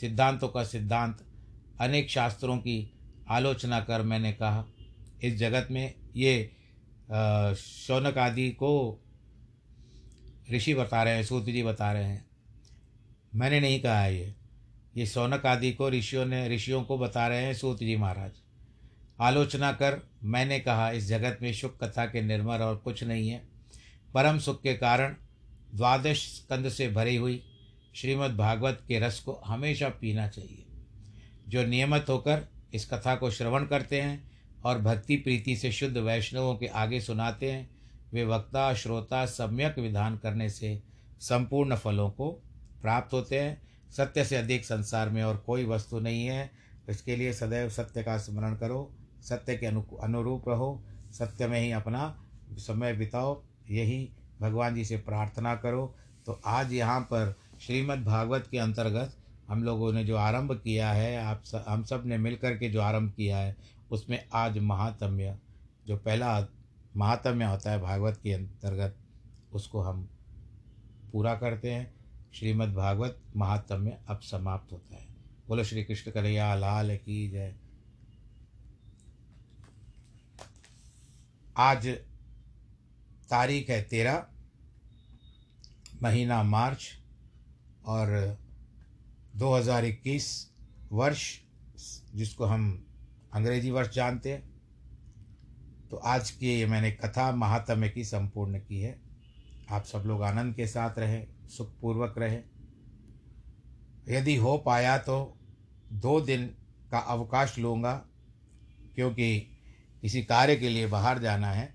सिद्धांतों 0.00 0.48
का 0.48 0.64
सिद्धांत, 0.64 1.24
अनेक 1.80 2.10
शास्त्रों 2.10 2.56
की 2.58 2.94
आलोचना 3.28 3.80
कर 3.80 4.02
मैंने 4.02 4.32
कहा। 4.32 4.64
इस 5.22 5.34
जगत 5.34 5.68
में 5.70 5.94
ये 6.16 6.50
शौनक 7.58 8.18
आदि 8.18 8.50
को 8.50 9.02
ऋषि 10.52 10.74
बता 10.74 11.02
रहे 11.02 11.14
हैं, 11.14 11.24
सूत 11.24 11.44
जी 11.44 11.62
बता 11.62 11.92
रहे 11.92 12.04
हैं। 12.04 12.26
मैंने 13.34 13.60
नहीं 13.60 13.80
कहा 13.80 14.06
ये। 14.06 14.34
ये 14.96 15.06
सौनक 15.06 15.46
आदि 15.46 15.72
को 15.72 15.90
ऋषियों 15.90 16.26
ने, 16.26 16.48
ऋषियों 16.48 16.84
को 16.84 16.98
बता 16.98 17.28
रहे 17.28 17.42
हैं, 17.42 17.54
सूत 17.54 17.78
जी 17.78 17.96
महाराज। 17.96 18.32
आलोचना 19.20 19.72
कर, 19.72 20.10
मैंने 20.24 20.60
कहा, 20.60 20.90
इस 20.90 21.06
जगत 21.06 21.38
में 21.42 21.52
सुख 21.52 21.78
कथा 21.84 22.06
के 22.06 22.22
निर्मल 22.22 22.58
और 22.58 22.76
कुछ 22.76 23.04
नहीं 23.04 23.28
है। 23.28 23.48
परम 24.14 24.38
सुख 24.38 24.62
के 24.62 24.74
कारण 24.74 25.14
द्वादश 25.74 26.36
स्कंद 26.36 26.68
से 26.68 26.88
भरी 26.88 27.16
हुई 27.16 27.44
श्रीमद् 27.94 28.36
भागवत 28.36 28.82
के 28.88 28.98
रस 28.98 29.20
को 29.20 29.42
हमेशा 29.46 29.88
पीना 29.88 30.28
चाहिए। 30.28 30.64
जो 31.48 31.66
नियमित 31.66 32.08
होकर 32.08 32.48
इस 32.74 32.90
कथा 32.90 33.14
को 33.14 33.30
श्रवण 33.30 33.66
करते 33.66 34.00
हैं 34.00 34.30
और 34.64 34.78
भक्ति 34.78 35.16
प्रीति 35.16 35.56
से 35.56 35.72
शुद्ध 35.72 35.96
वैष्णवों 35.96 36.56
के 36.56 36.66
आगे 36.66 37.00
सुनाते 37.00 37.52
हैं, 37.52 37.70
वे 38.12 38.24
वक्ता, 38.24 38.74
श्रोता, 38.74 39.26
सम्यक 39.26 39.78
विधान 39.78 40.16
करने 40.16 40.50
से 40.50 40.82
संपूर्ण 41.20 41.76
फलों 41.76 42.10
को 42.10 42.30
प्राप्त 42.82 43.12
होते 43.12 43.40
हैं। 43.40 43.62
सत्य 43.90 44.24
से 44.24 44.36
अधिक 44.36 44.64
संसार 44.64 45.10
में 45.10 45.22
और 45.22 45.36
कोई 45.36 45.64
वस्तु 45.64 46.00
नहीं 46.00 46.26
है। 46.26 46.50
इसके 46.88 47.16
लिए 47.16 47.32
सदैव 47.32 47.70
सत्य 47.70 48.02
का 48.02 48.18
स्मरण 48.18 48.56
करो। 48.56 48.97
सत्य 49.22 49.56
के 49.56 49.66
अनु 49.66 49.82
अनुरूप 50.02 50.48
रहो 50.48 50.82
सत्य 51.12 51.46
में 51.46 51.60
ही 51.60 51.70
अपना 51.72 52.24
समय 52.52 52.92
बिताओ 52.92 53.42
यही 53.70 54.10
भगवान 54.40 54.74
जी 54.74 54.84
से 54.84 54.96
प्रार्थना 54.96 55.54
करो। 55.56 55.94
तो 56.26 56.40
आज 56.46 56.72
यहाँ 56.72 57.00
पर 57.00 57.34
श्रीमद् 57.60 58.04
भागवत 58.04 58.48
के 58.50 58.58
अंतर्गत 58.58 59.16
हम 59.48 59.64
लोगों 59.64 59.92
ने 59.92 60.04
जो 60.04 60.16
आरंभ 60.16 60.52
किया 60.64 60.90
है 60.92 61.16
आप 61.16 61.42
स, 61.44 61.64
हम 61.68 61.84
सबने 61.84 62.18
मिल 62.18 62.36
कर 62.36 62.56
के 62.56 62.68
जो 62.70 62.80
आरंभ 62.80 63.12
किया 63.12 63.38
है 63.38 63.56
उसमें 63.90 64.24
आज 64.32 64.58
महात्म्य 64.58 65.38
जो 65.86 65.96
पहला 65.96 66.48
महात्म्य 66.96 67.44
होता 67.44 67.70
है 67.70 67.80
भागवत 67.80 68.20
के 68.22 68.32
अंतर्गत 68.32 68.96
उसको 69.52 69.80
हम 69.80 70.08
पूरा 71.12 71.34
करते 71.34 71.72
हैं। 71.72 71.94
श्रीमद् 72.34 72.74
भागवत 72.74 73.20
महात्म्य 73.36 73.98
अब 74.08 74.20
समाप्त 74.20 74.72
होता 74.72 74.96
है। 74.96 75.06
बोलो 75.48 75.64
श्री 75.64 75.84
कृष्ण 75.84 76.10
कन्हैया 76.10 76.54
लाल 76.54 76.96
की 76.96 77.28
जय। 77.30 77.54
आज 81.58 81.86
तारीख 83.30 83.70
है 83.70 83.82
तेरह, 83.82 84.26
महीना 86.02 86.42
मार्च, 86.42 86.88
और 87.84 88.38
2021 89.36 90.52
वर्ष, 90.92 91.38
जिसको 92.14 92.44
हम 92.44 92.86
अंग्रेज़ी 93.32 93.70
वर्ष 93.70 93.94
जानते 93.94 94.32
हैं। 94.32 94.50
तो 95.88 95.96
आज 95.96 96.30
की 96.30 96.46
ये 96.46 96.66
मैंने 96.66 96.90
कथा 96.92 97.32
महात्म्य 97.32 97.88
की 97.88 98.04
संपूर्ण 98.04 98.58
की 98.58 98.80
है। 98.80 99.00
आप 99.70 99.84
सब 99.84 100.02
लोग 100.06 100.22
आनंद 100.22 100.54
के 100.54 100.66
साथ 100.66 100.98
रहें, 100.98 101.48
सुखपूर्वक 101.48 102.14
रहें। 102.18 102.44
यदि 104.08 104.36
हो 104.36 104.58
पाया 104.58 104.98
तो 104.98 105.38
दो 105.92 106.20
दिन 106.20 106.46
का 106.90 106.98
अवकाश 106.98 107.58
लूँगा, 107.58 107.94
क्योंकि 108.94 109.57
किसी 110.02 110.22
कार्य 110.22 110.56
के 110.56 110.68
लिए 110.68 110.86
बाहर 110.86 111.18
जाना 111.18 111.50
है। 111.50 111.66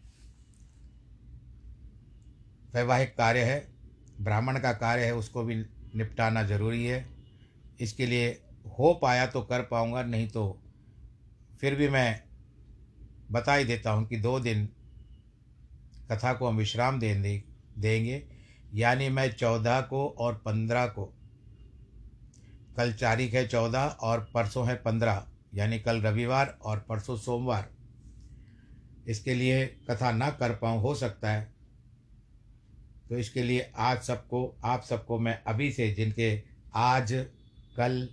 वैवाहिक 2.73 3.15
कार्य 3.17 3.43
है, 3.43 3.59
ब्राह्मण 4.19 4.59
का 4.59 4.71
कार्य 4.73 5.05
है, 5.05 5.15
उसको 5.15 5.43
भी 5.43 5.55
निपटाना 5.95 6.43
ज़रूरी 6.43 6.85
है। 6.85 7.05
इसके 7.79 8.05
लिए 8.05 8.29
हो 8.79 8.93
पाया 8.93 9.25
तो 9.27 9.41
कर 9.41 9.61
पाऊँगा, 9.61 10.03
नहीं 10.03 10.27
तो 10.27 10.59
फिर 11.61 11.75
भी 11.75 11.87
मैं 11.89 12.23
बता 13.31 13.53
ही 13.53 13.65
देता 13.65 13.91
हूँ 13.91 14.07
कि 14.07 14.17
दो 14.17 14.39
दिन 14.39 14.65
कथा 16.11 16.33
को 16.33 16.47
हम 16.47 16.57
विश्राम 16.57 16.99
दे 16.99 17.13
देंगे। 17.77 18.23
यानी 18.73 19.09
मैं 19.09 19.31
चौदह 19.31 19.79
को 19.81 20.07
और 20.09 20.33
पंद्रह 20.35 20.85
को, 20.87 21.05
कल 22.77 22.91
तारीख 22.93 23.33
है 23.33 23.47
चौदह 23.47 23.85
और 24.01 24.19
परसों 24.33 24.67
है 24.67 24.75
पंद्रह, 24.75 25.23
यानी 25.53 25.79
कल 25.79 26.01
रविवार 26.01 26.57
और 26.61 26.85
परसों 26.89 27.17
सोमवार। 27.17 27.69
इसके 29.07 29.33
लिए 29.33 29.65
कथा 29.65 30.11
ना 30.11 30.29
कर 30.29 30.55
पाऊँ, 30.55 30.81
हो 30.81 30.95
सकता 30.95 31.31
है। 31.31 31.53
तो 33.09 33.17
इसके 33.17 33.43
लिए 33.43 33.71
आज 33.77 34.01
सबको, 34.01 34.55
आप 34.63 34.83
सबको 34.83 35.19
मैं 35.19 35.43
अभी 35.47 35.71
से 35.71 35.91
जिनके 35.93 36.41
आज, 36.75 37.13
कल, 37.77 38.09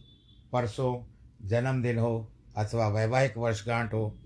परसों 0.53 1.05
जन्मदिन 1.49 1.99
हो 1.99 2.33
अथवा 2.57 2.89
वैवाहिक 2.89 3.37
वर्षगांठ 3.37 3.93
हो, 3.93 4.19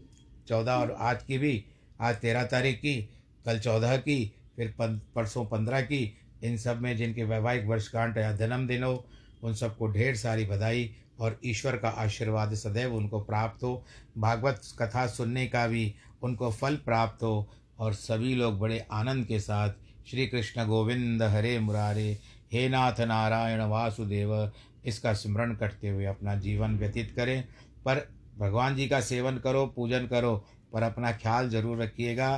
चौदह 0.48 0.72
और 0.72 0.96
आज 0.98 1.22
की 1.22 1.38
भी, 1.38 1.64
आज 2.00 2.16
तेरह 2.16 2.42
तारीख 2.42 2.76
की, 2.76 3.10
कल 3.44 3.58
चौदह 3.58 3.96
की, 3.96 4.34
फिर 4.56 4.74
परसों 4.80 5.46
पंद्रह 5.46 5.80
की, 5.80 6.18
इन 6.44 6.56
सब 6.56 6.80
में 6.80 6.96
जिनके 6.96 7.24
वैवाहिक 7.24 7.64
वर्षगांठ 7.64 8.16
या 8.16 8.32
जन्मदिन 8.32 8.82
हो, 8.82 9.06
उन 9.42 9.54
सबको 9.54 9.86
ढेर 9.86 10.16
सारी 10.16 10.44
बधाई 10.44 10.96
और 11.20 11.40
ईश्वर 11.44 11.76
का 11.76 11.88
आशीर्वाद 11.88 12.54
सदैव 12.54 12.94
उनको 12.94 13.20
प्राप्त 13.20 13.62
हो। 13.64 13.84
भागवत 14.18 14.60
कथा 14.78 15.06
सुनने 15.06 15.46
का 15.46 15.66
भी 15.66 15.94
उनको 16.24 16.50
फल 16.52 16.76
प्राप्त 16.84 17.22
हो 17.22 17.48
और 17.78 17.94
सभी 17.94 18.34
लोग 18.34 18.58
बड़े 18.58 18.78
आनंद 18.92 19.26
के 19.26 19.40
साथ 19.40 19.70
श्री 20.06 20.26
कृष्ण 20.26 20.66
गोविंद 20.66 21.22
हरे 21.24 21.58
मुरारे, 21.60 22.18
हे 22.52 22.68
नाथ 22.68 23.00
नारायण 23.02 23.62
वासुदेव, 23.62 24.52
इसका 24.84 25.12
स्मरण 25.14 25.54
करते 25.56 25.88
हुए 25.88 26.04
अपना 26.06 26.34
जीवन 26.36 26.76
व्यतीत 26.78 27.12
करें। 27.16 27.42
पर 27.84 28.06
भगवान 28.38 28.76
जी 28.76 28.86
का 28.88 29.00
सेवन 29.02 29.38
करो, 29.38 29.66
पूजन 29.66 30.06
करो, 30.06 30.34
पर 30.72 30.82
अपना 30.82 31.12
ख्याल 31.12 31.48
ज़रूर 31.50 31.82
रखिएगा। 31.82 32.30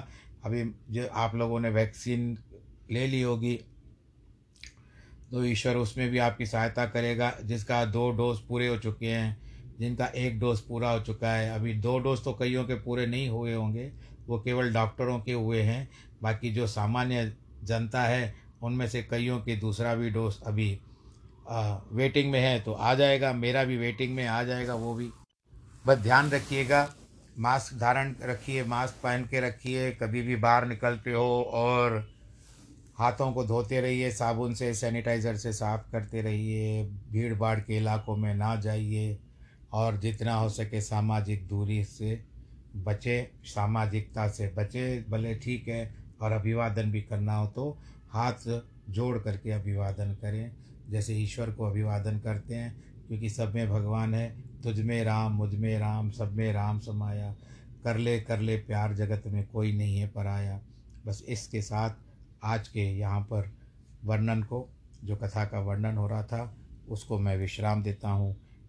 अभी 0.44 0.64
जो 0.90 1.06
आप 1.14 1.34
लोगों 1.34 1.60
ने 1.60 1.70
वैक्सीन 1.70 2.36
ले 2.90 3.06
ली 3.06 3.22
होगी 3.22 3.54
तो 5.30 5.44
ईश्वर 5.44 5.76
उसमें 5.76 6.08
भी 6.10 6.18
आपकी 6.18 6.46
सहायता 6.46 6.84
करेगा, 6.86 7.32
जिसका 7.42 7.84
दो 7.86 8.10
डोज 8.12 8.38
पूरे 8.40 8.66
हो 8.68 8.76
चुके 8.78 9.06
हैं। 9.06 9.45
जिनका 9.80 10.06
एक 10.06 10.38
डोज 10.40 10.60
पूरा 10.60 10.90
हो 10.90 11.00
चुका 11.00 11.32
है। 11.32 11.50
अभी 11.50 11.74
दो 11.74 11.98
डोज 11.98 12.24
तो 12.24 12.32
कईयों 12.32 12.64
के 12.64 12.74
पूरे 12.80 13.06
नहीं 13.06 13.28
हुए 13.28 13.54
होंगे 13.54 13.90
वो 14.28 14.38
केवल 14.38 14.72
डॉक्टरों 14.72 15.18
के 15.20 15.32
हुए 15.32 15.60
हैं। 15.62 15.88
बाकी 16.22 16.52
जो 16.52 16.66
सामान्य 16.66 17.32
जनता 17.64 18.02
है 18.02 18.34
उनमें 18.62 18.86
से 18.88 19.02
कईयों 19.02 19.38
के 19.40 19.56
दूसरा 19.56 19.94
भी 19.94 20.10
डोज 20.10 20.40
अभी 20.46 20.78
आ, 21.48 21.76
वेटिंग 21.92 22.30
में 22.32 22.40
है 22.40 22.58
तो 22.60 22.72
आ 22.72 22.94
जाएगा। 22.94 23.32
मेरा 23.34 23.64
भी 23.64 23.76
वेटिंग 23.76 24.14
में 24.14 24.26
आ 24.26 24.42
जाएगा 24.42 24.74
वो 24.74 24.94
भी। 24.94 25.10
बस 25.84 25.98
ध्यान 25.98 26.30
रखिएगा 26.30 26.88
मास्क 27.36 27.74
धारण 27.74 28.14
रखिए 28.22 28.64
मास्क 28.64 28.94
पहन 29.02 29.24
के 29.24 29.40
रखिए 29.40 29.90
कभी 29.92 30.22
भी 30.22 30.36
बाहर 30.36 30.66
निकलते 30.66 31.12
हो 31.12 31.42
और 31.54 31.98
हाथों 32.98 33.30
को 33.32 33.44
धोते 33.44 33.80
रहिए 33.80 34.10
साबुन 34.10 34.54
से 34.54 34.72
सैनिटाइज़र 34.74 35.36
से 35.36 35.52
साफ़ 35.52 35.90
करते 35.92 36.22
रहिए 36.22 36.82
भीड़ 37.10 37.34
भाड़ 37.34 37.58
के 37.60 37.76
इलाकों 37.76 38.16
में 38.16 38.34
ना 38.34 38.54
जाइए। 38.56 39.18
और 39.76 39.96
जितना 39.96 40.34
हो 40.34 40.48
सके 40.48 40.80
सामाजिक 40.80 41.46
दूरी 41.48 41.82
से 41.84 42.20
बचे, 42.76 43.30
सामाजिकता 43.44 44.28
से 44.28 44.48
बचे, 44.48 45.04
भले 45.10 45.34
ठीक 45.34 45.68
है 45.68 45.94
और 46.20 46.32
अभिवादन 46.32 46.90
भी 46.90 47.02
करना 47.02 47.34
हो 47.34 47.46
तो 47.46 47.70
हाथ 48.10 48.48
जोड़ 48.90 49.18
करके 49.18 49.50
अभिवादन 49.50 50.12
करें। 50.14 50.52
जैसे 50.90 51.14
ईश्वर 51.14 51.50
को 51.50 51.64
अभिवादन 51.64 52.18
करते 52.18 52.54
हैं, 52.54 52.74
क्योंकि 53.08 53.30
सब 53.30 53.54
में 53.54 53.68
भगवान 53.68 54.14
है, 54.14 54.28
तुझ 54.62 54.80
में 54.80 55.02
राम, 55.04 55.32
मुझमें 55.32 55.78
राम, 55.78 56.10
सब 56.10 56.32
में 56.32 56.52
राम 56.52 56.78
समाया। 56.78 57.34
कर 57.84 57.96
ले 57.96 58.18
कर 58.20 58.40
ले 58.40 58.56
प्यार, 58.56 58.94
जगत 58.94 59.22
में 59.26 59.46
कोई 59.46 59.72
नहीं 59.72 59.98
है 59.98 60.08
पराया। 60.08 60.60
बस 61.06 61.22
इसके 61.28 61.62
साथ 61.62 61.90
आज 62.44 62.68
के 62.68 62.80
यहाँ 62.80 63.20
पर 63.20 63.52
वर्णन 64.04 64.42
को, 64.42 64.68
जो 65.04 65.16
कथा 65.16 65.44
का 65.44 65.60
वर्णन 65.60 65.96
हो 65.96 66.06
रहा 66.06 66.22
था, 66.22 66.54
उसको 66.88 67.18
मैं 67.18 67.36
विश्राम 67.36 67.82
देता 67.82 68.08
हूँ। 68.08 68.36